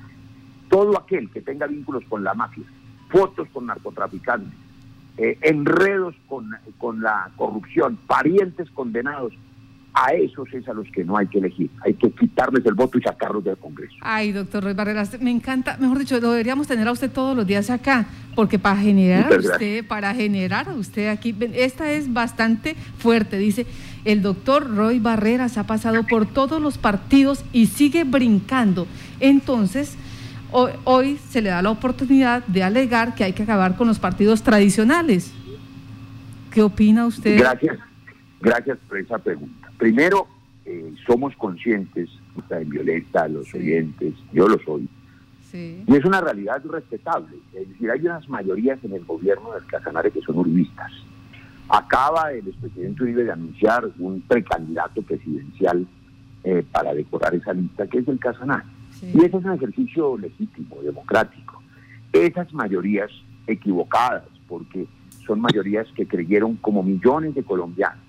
Todo 0.68 0.98
aquel 0.98 1.30
que 1.30 1.40
tenga 1.40 1.66
vínculos 1.66 2.04
con 2.08 2.22
la 2.22 2.34
mafia, 2.34 2.64
fotos 3.08 3.48
con 3.52 3.66
narcotraficantes, 3.66 4.63
eh, 5.18 5.38
enredos 5.42 6.14
con, 6.28 6.50
con 6.78 7.00
la 7.00 7.30
corrupción, 7.36 7.98
parientes 8.06 8.70
condenados, 8.70 9.32
a 9.94 10.12
esos 10.12 10.52
es 10.52 10.68
a 10.68 10.74
los 10.74 10.88
que 10.88 11.04
no 11.04 11.16
hay 11.16 11.28
que 11.28 11.38
elegir. 11.38 11.70
Hay 11.84 11.94
que 11.94 12.10
quitarles 12.10 12.66
el 12.66 12.74
voto 12.74 12.98
y 12.98 13.02
sacarlos 13.02 13.44
del 13.44 13.56
Congreso. 13.56 13.94
Ay, 14.00 14.32
doctor 14.32 14.64
Ruiz 14.64 14.74
Barreras, 14.74 15.20
me 15.20 15.30
encanta, 15.30 15.76
mejor 15.78 16.00
dicho, 16.00 16.18
lo 16.18 16.32
deberíamos 16.32 16.66
tener 16.66 16.88
a 16.88 16.92
usted 16.92 17.10
todos 17.10 17.36
los 17.36 17.46
días 17.46 17.70
acá, 17.70 18.06
porque 18.34 18.58
para 18.58 18.76
generar 18.76 19.32
a 19.32 19.36
usted, 19.36 19.86
para 19.86 20.12
generar 20.12 20.68
a 20.68 20.74
usted 20.74 21.08
aquí, 21.08 21.34
esta 21.54 21.92
es 21.92 22.12
bastante 22.12 22.74
fuerte, 22.98 23.38
dice, 23.38 23.66
el 24.04 24.20
doctor 24.20 24.74
Roy 24.74 24.98
Barreras 24.98 25.56
ha 25.58 25.66
pasado 25.66 26.02
por 26.02 26.26
todos 26.26 26.60
los 26.60 26.76
partidos 26.76 27.44
y 27.52 27.66
sigue 27.66 28.02
brincando. 28.02 28.88
Entonces, 29.20 29.96
hoy, 30.52 31.16
se 31.28 31.42
le 31.42 31.50
da 31.50 31.62
la 31.62 31.70
oportunidad 31.70 32.44
de 32.46 32.62
alegar 32.62 33.14
que 33.14 33.24
hay 33.24 33.32
que 33.32 33.42
acabar 33.42 33.76
con 33.76 33.88
los 33.88 33.98
partidos 33.98 34.42
tradicionales. 34.42 35.32
¿Qué 36.50 36.62
opina 36.62 37.06
usted? 37.06 37.38
Gracias, 37.38 37.78
gracias 38.40 38.78
por 38.88 38.98
esa 38.98 39.18
pregunta. 39.18 39.70
Primero, 39.78 40.28
eh, 40.64 40.94
somos 41.06 41.34
conscientes, 41.36 42.08
en 42.50 42.68
Violeta, 42.68 43.28
los 43.28 43.52
oyentes, 43.54 44.14
yo 44.32 44.48
lo 44.48 44.58
soy, 44.64 44.88
y 45.54 45.94
es 45.94 46.04
una 46.04 46.20
realidad 46.20 46.60
respetable. 46.64 47.36
Es 47.52 47.68
decir, 47.68 47.88
hay 47.88 48.00
unas 48.00 48.28
mayorías 48.28 48.82
en 48.82 48.92
el 48.92 49.04
gobierno 49.04 49.52
del 49.52 49.64
Casanare 49.66 50.10
que 50.10 50.20
son 50.22 50.38
uribistas. 50.38 50.90
Acaba 51.68 52.32
el 52.32 52.48
expresidente 52.48 53.04
Uribe 53.04 53.24
de 53.24 53.32
anunciar 53.32 53.88
un 53.98 54.20
precandidato 54.22 55.00
presidencial 55.02 55.86
eh, 56.42 56.64
para 56.72 56.92
decorar 56.92 57.34
esa 57.36 57.52
lista, 57.52 57.86
que 57.86 57.98
es 57.98 58.08
el 58.08 58.18
Casanare. 58.18 58.64
Y 59.12 59.18
ese 59.18 59.36
es 59.36 59.44
un 59.44 59.52
ejercicio 59.52 60.16
legítimo, 60.18 60.76
democrático. 60.82 61.62
Esas 62.12 62.52
mayorías 62.52 63.10
equivocadas, 63.46 64.24
porque 64.48 64.86
son 65.26 65.40
mayorías 65.40 65.86
que 65.94 66.06
creyeron 66.06 66.56
como 66.56 66.82
millones 66.82 67.34
de 67.34 67.42
colombianos, 67.42 68.04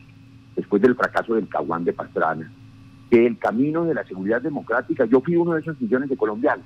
después 0.55 0.81
del 0.81 0.95
fracaso 0.95 1.35
del 1.35 1.47
Caguán 1.47 1.83
de 1.85 1.93
Pastrana, 1.93 2.51
que 3.09 3.25
el 3.25 3.37
camino 3.37 3.85
de 3.85 3.93
la 3.93 4.05
seguridad 4.05 4.41
democrática, 4.41 5.05
yo 5.05 5.21
fui 5.21 5.35
uno 5.35 5.53
de 5.53 5.61
esos 5.61 5.79
millones 5.79 6.09
de 6.09 6.17
colombianos, 6.17 6.65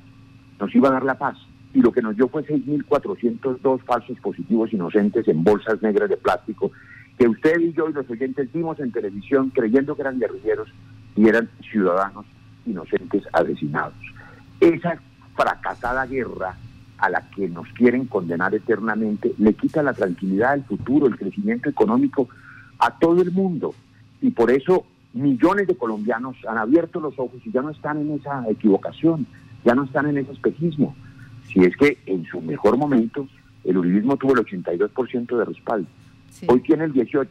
nos 0.59 0.73
iba 0.75 0.89
a 0.89 0.93
dar 0.93 1.03
la 1.03 1.17
paz. 1.17 1.37
Y 1.73 1.81
lo 1.81 1.91
que 1.91 2.01
nos 2.01 2.15
dio 2.15 2.27
fue 2.27 2.43
6.402 2.43 3.81
falsos 3.83 4.19
positivos 4.19 4.73
inocentes 4.73 5.27
en 5.27 5.43
bolsas 5.43 5.81
negras 5.83 6.09
de 6.09 6.17
plástico, 6.17 6.71
que 7.17 7.27
usted 7.27 7.59
y 7.59 7.73
yo 7.73 7.89
y 7.89 7.93
los 7.93 8.09
oyentes 8.09 8.51
vimos 8.51 8.79
en 8.79 8.91
televisión 8.91 9.51
creyendo 9.51 9.95
que 9.95 10.01
eran 10.01 10.19
guerrilleros 10.19 10.67
y 11.15 11.27
eran 11.27 11.49
ciudadanos 11.69 12.25
inocentes 12.65 13.23
asesinados. 13.33 13.93
Esa 14.59 14.99
fracasada 15.35 16.05
guerra 16.05 16.55
a 16.97 17.09
la 17.09 17.29
que 17.29 17.47
nos 17.47 17.67
quieren 17.69 18.05
condenar 18.05 18.53
eternamente 18.53 19.33
le 19.37 19.53
quita 19.53 19.81
la 19.81 19.93
tranquilidad, 19.93 20.55
el 20.55 20.63
futuro, 20.65 21.07
el 21.07 21.17
crecimiento 21.17 21.69
económico 21.69 22.27
a 22.77 22.97
todo 22.97 23.21
el 23.21 23.31
mundo. 23.31 23.73
Y 24.21 24.31
por 24.31 24.51
eso 24.51 24.85
millones 25.13 25.67
de 25.67 25.75
colombianos 25.75 26.35
han 26.47 26.57
abierto 26.57 26.99
los 26.99 27.17
ojos 27.17 27.41
y 27.45 27.51
ya 27.51 27.61
no 27.61 27.69
están 27.69 27.97
en 27.99 28.11
esa 28.11 28.43
equivocación, 28.49 29.25
ya 29.63 29.75
no 29.75 29.85
están 29.85 30.07
en 30.07 30.17
ese 30.17 30.33
espejismo. 30.33 30.95
Si 31.47 31.61
es 31.61 31.75
que 31.77 31.97
en 32.05 32.25
su 32.25 32.41
mejor 32.41 32.77
momento 32.77 33.27
el 33.63 33.77
uribismo 33.77 34.17
tuvo 34.17 34.33
el 34.33 34.45
82% 34.45 35.37
de 35.37 35.45
respaldo, 35.45 35.87
hoy 36.47 36.61
tiene 36.61 36.83
el 36.85 36.93
18%. 36.93 37.27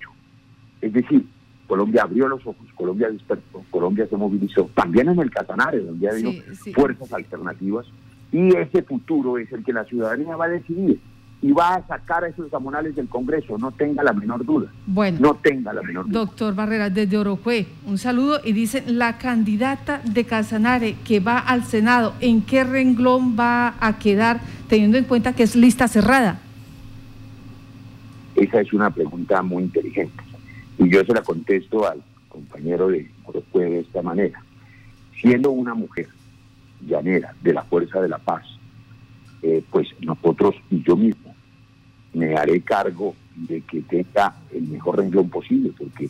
Es 0.81 0.93
decir, 0.93 1.27
Colombia 1.69 2.03
abrió 2.03 2.27
los 2.27 2.41
ojos, 2.41 2.67
Colombia 2.75 3.11
despertó, 3.11 3.63
Colombia 3.71 4.07
se 4.09 4.17
movilizó, 4.17 4.71
también 4.75 5.11
en 5.11 5.21
el 5.21 5.31
Casanare, 5.31 5.81
donde 5.81 6.09
ha 6.09 6.13
habido 6.13 6.33
fuerzas 6.75 7.13
alternativas, 7.13 7.87
y 8.33 8.57
ese 8.57 8.83
futuro 8.83 9.39
es 9.39 9.53
el 9.53 9.63
que 9.63 9.75
la 9.75 9.85
ciudadanía 9.85 10.35
va 10.35 10.47
a 10.47 10.49
decidir 10.49 10.99
y 11.41 11.53
va 11.53 11.75
a 11.75 11.87
sacar 11.87 12.25
a 12.25 12.29
esos 12.29 12.51
gamonales 12.51 12.97
del 12.97 13.07
Congreso, 13.09 13.59
no 13.59 13.71
tenga 13.71 14.03
la 14.03 14.13
menor 14.13 14.45
duda. 14.45 14.73
Bueno, 14.87 15.19
no 15.21 15.35
tenga 15.35 15.73
la 15.73 15.83
menor 15.83 16.07
duda. 16.07 16.21
Doctor 16.21 16.55
Barreras, 16.55 16.93
desde 16.93 17.17
Orocue, 17.17 17.67
un 17.87 17.99
saludo 17.99 18.41
y 18.43 18.53
dice, 18.53 18.83
la 18.87 19.19
candidata 19.19 20.01
de 20.05 20.25
Casanare 20.25 20.97
que 21.05 21.21
va 21.21 21.39
al 21.39 21.65
Senado, 21.65 22.15
¿en 22.21 22.43
qué 22.43 22.65
renglón 22.65 23.37
va 23.39 23.75
a 23.79 23.99
quedar 23.99 24.41
teniendo 24.69 24.99
en 24.99 25.05
cuenta 25.05 25.35
que 25.35 25.45
es 25.45 25.55
lista 25.55 25.87
cerrada? 25.87 26.41
Esa 28.35 28.61
es 28.61 28.73
una 28.73 28.91
pregunta 28.91 29.43
muy 29.43 29.65
inteligente. 29.65 30.28
Y 30.79 30.89
yo 30.89 31.05
se 31.05 31.13
la 31.13 31.23
contesto 31.23 31.89
al 31.89 32.03
compañero 32.29 32.89
de 32.89 33.11
Orocue 33.25 33.65
de 33.65 33.81
esta 33.81 34.03
manera. 34.03 34.43
Siendo 35.21 35.51
una 35.51 35.75
mujer 35.75 36.09
llanera 36.87 37.35
de 37.43 37.53
la 37.53 37.65
Fuerza 37.65 38.01
de 38.01 38.09
la 38.09 38.19
Paz, 38.19 38.47
eh, 39.43 39.63
pues 39.71 39.89
nosotros 40.01 40.55
y 40.71 40.83
yo 40.83 40.97
mismo 40.97 41.35
me 42.15 42.37
haré 42.37 42.61
cargo 42.61 43.15
de 43.35 43.61
que 43.63 43.83
tenga 43.83 44.35
el 44.53 44.63
mejor 44.69 44.99
renglón 44.99 45.29
posible, 45.29 45.73
porque 45.77 46.09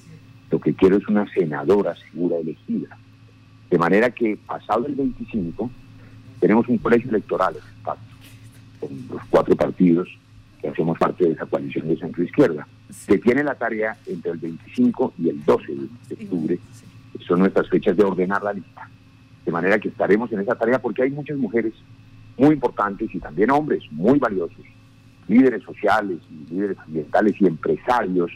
lo 0.50 0.60
que 0.60 0.74
quiero 0.74 0.96
es 0.96 1.06
una 1.08 1.30
senadora 1.32 1.94
segura 1.96 2.36
elegida. 2.36 2.96
De 3.70 3.78
manera 3.78 4.10
que 4.10 4.38
pasado 4.46 4.86
el 4.86 4.94
25 4.94 5.70
tenemos 6.40 6.68
un 6.68 6.78
colegio 6.78 7.10
electoral 7.10 7.56
con 7.84 7.98
los 9.10 9.22
cuatro 9.28 9.56
partidos 9.56 10.08
que 10.60 10.68
hacemos 10.68 10.98
parte 10.98 11.24
de 11.24 11.32
esa 11.32 11.46
coalición 11.46 11.88
de 11.88 11.96
centro 11.96 12.22
izquierda, 12.22 12.66
que 13.06 13.18
tiene 13.18 13.44
la 13.44 13.54
tarea 13.54 13.96
entre 14.06 14.32
el 14.32 14.38
25 14.38 15.14
y 15.18 15.28
el 15.28 15.44
12 15.44 15.74
de 15.74 16.14
octubre, 16.14 16.58
son 17.26 17.40
nuestras 17.40 17.68
fechas 17.68 17.96
de 17.96 18.04
ordenar 18.04 18.42
la 18.42 18.52
lista. 18.52 18.88
De 19.44 19.52
manera 19.52 19.78
que 19.78 19.88
estaremos 19.88 20.30
en 20.32 20.40
esa 20.40 20.54
tarea 20.54 20.80
porque 20.80 21.02
hay 21.02 21.10
muchas 21.10 21.36
mujeres 21.36 21.74
muy 22.36 22.54
importantes 22.54 23.14
y 23.14 23.18
también 23.18 23.50
hombres 23.50 23.82
muy 23.90 24.18
valiosos, 24.18 24.64
líderes 25.26 25.62
sociales 25.62 26.18
y 26.30 26.54
líderes 26.54 26.78
ambientales 26.78 27.34
y 27.40 27.46
empresarios 27.46 28.30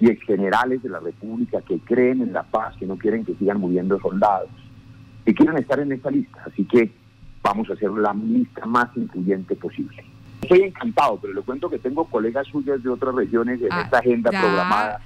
y 0.00 0.08
ex 0.08 0.24
generales 0.24 0.82
de 0.82 0.88
la 0.88 1.00
República 1.00 1.60
que 1.60 1.78
creen 1.78 2.22
en 2.22 2.32
la 2.32 2.42
paz, 2.42 2.76
que 2.76 2.86
no 2.86 2.96
quieren 2.96 3.24
que 3.24 3.34
sigan 3.34 3.60
muriendo 3.60 4.00
soldados, 4.00 4.50
que 5.24 5.34
quieren 5.34 5.58
estar 5.58 5.78
en 5.78 5.92
esta 5.92 6.10
lista. 6.10 6.42
Así 6.46 6.64
que 6.64 6.90
vamos 7.42 7.68
a 7.70 7.74
hacer 7.74 7.90
la 7.90 8.12
lista 8.14 8.66
más 8.66 8.88
incluyente 8.96 9.54
posible. 9.54 10.11
Estoy 10.42 10.62
encantado, 10.62 11.18
pero 11.20 11.32
le 11.34 11.42
cuento 11.42 11.70
que 11.70 11.78
tengo 11.78 12.04
colegas 12.04 12.46
suyas 12.48 12.82
de 12.82 12.90
otras 12.90 13.14
regiones 13.14 13.60
en 13.62 13.72
Ah, 13.72 13.82
esta 13.82 13.98
agenda 13.98 14.30
ya. 14.32 14.40
programada 14.40 15.00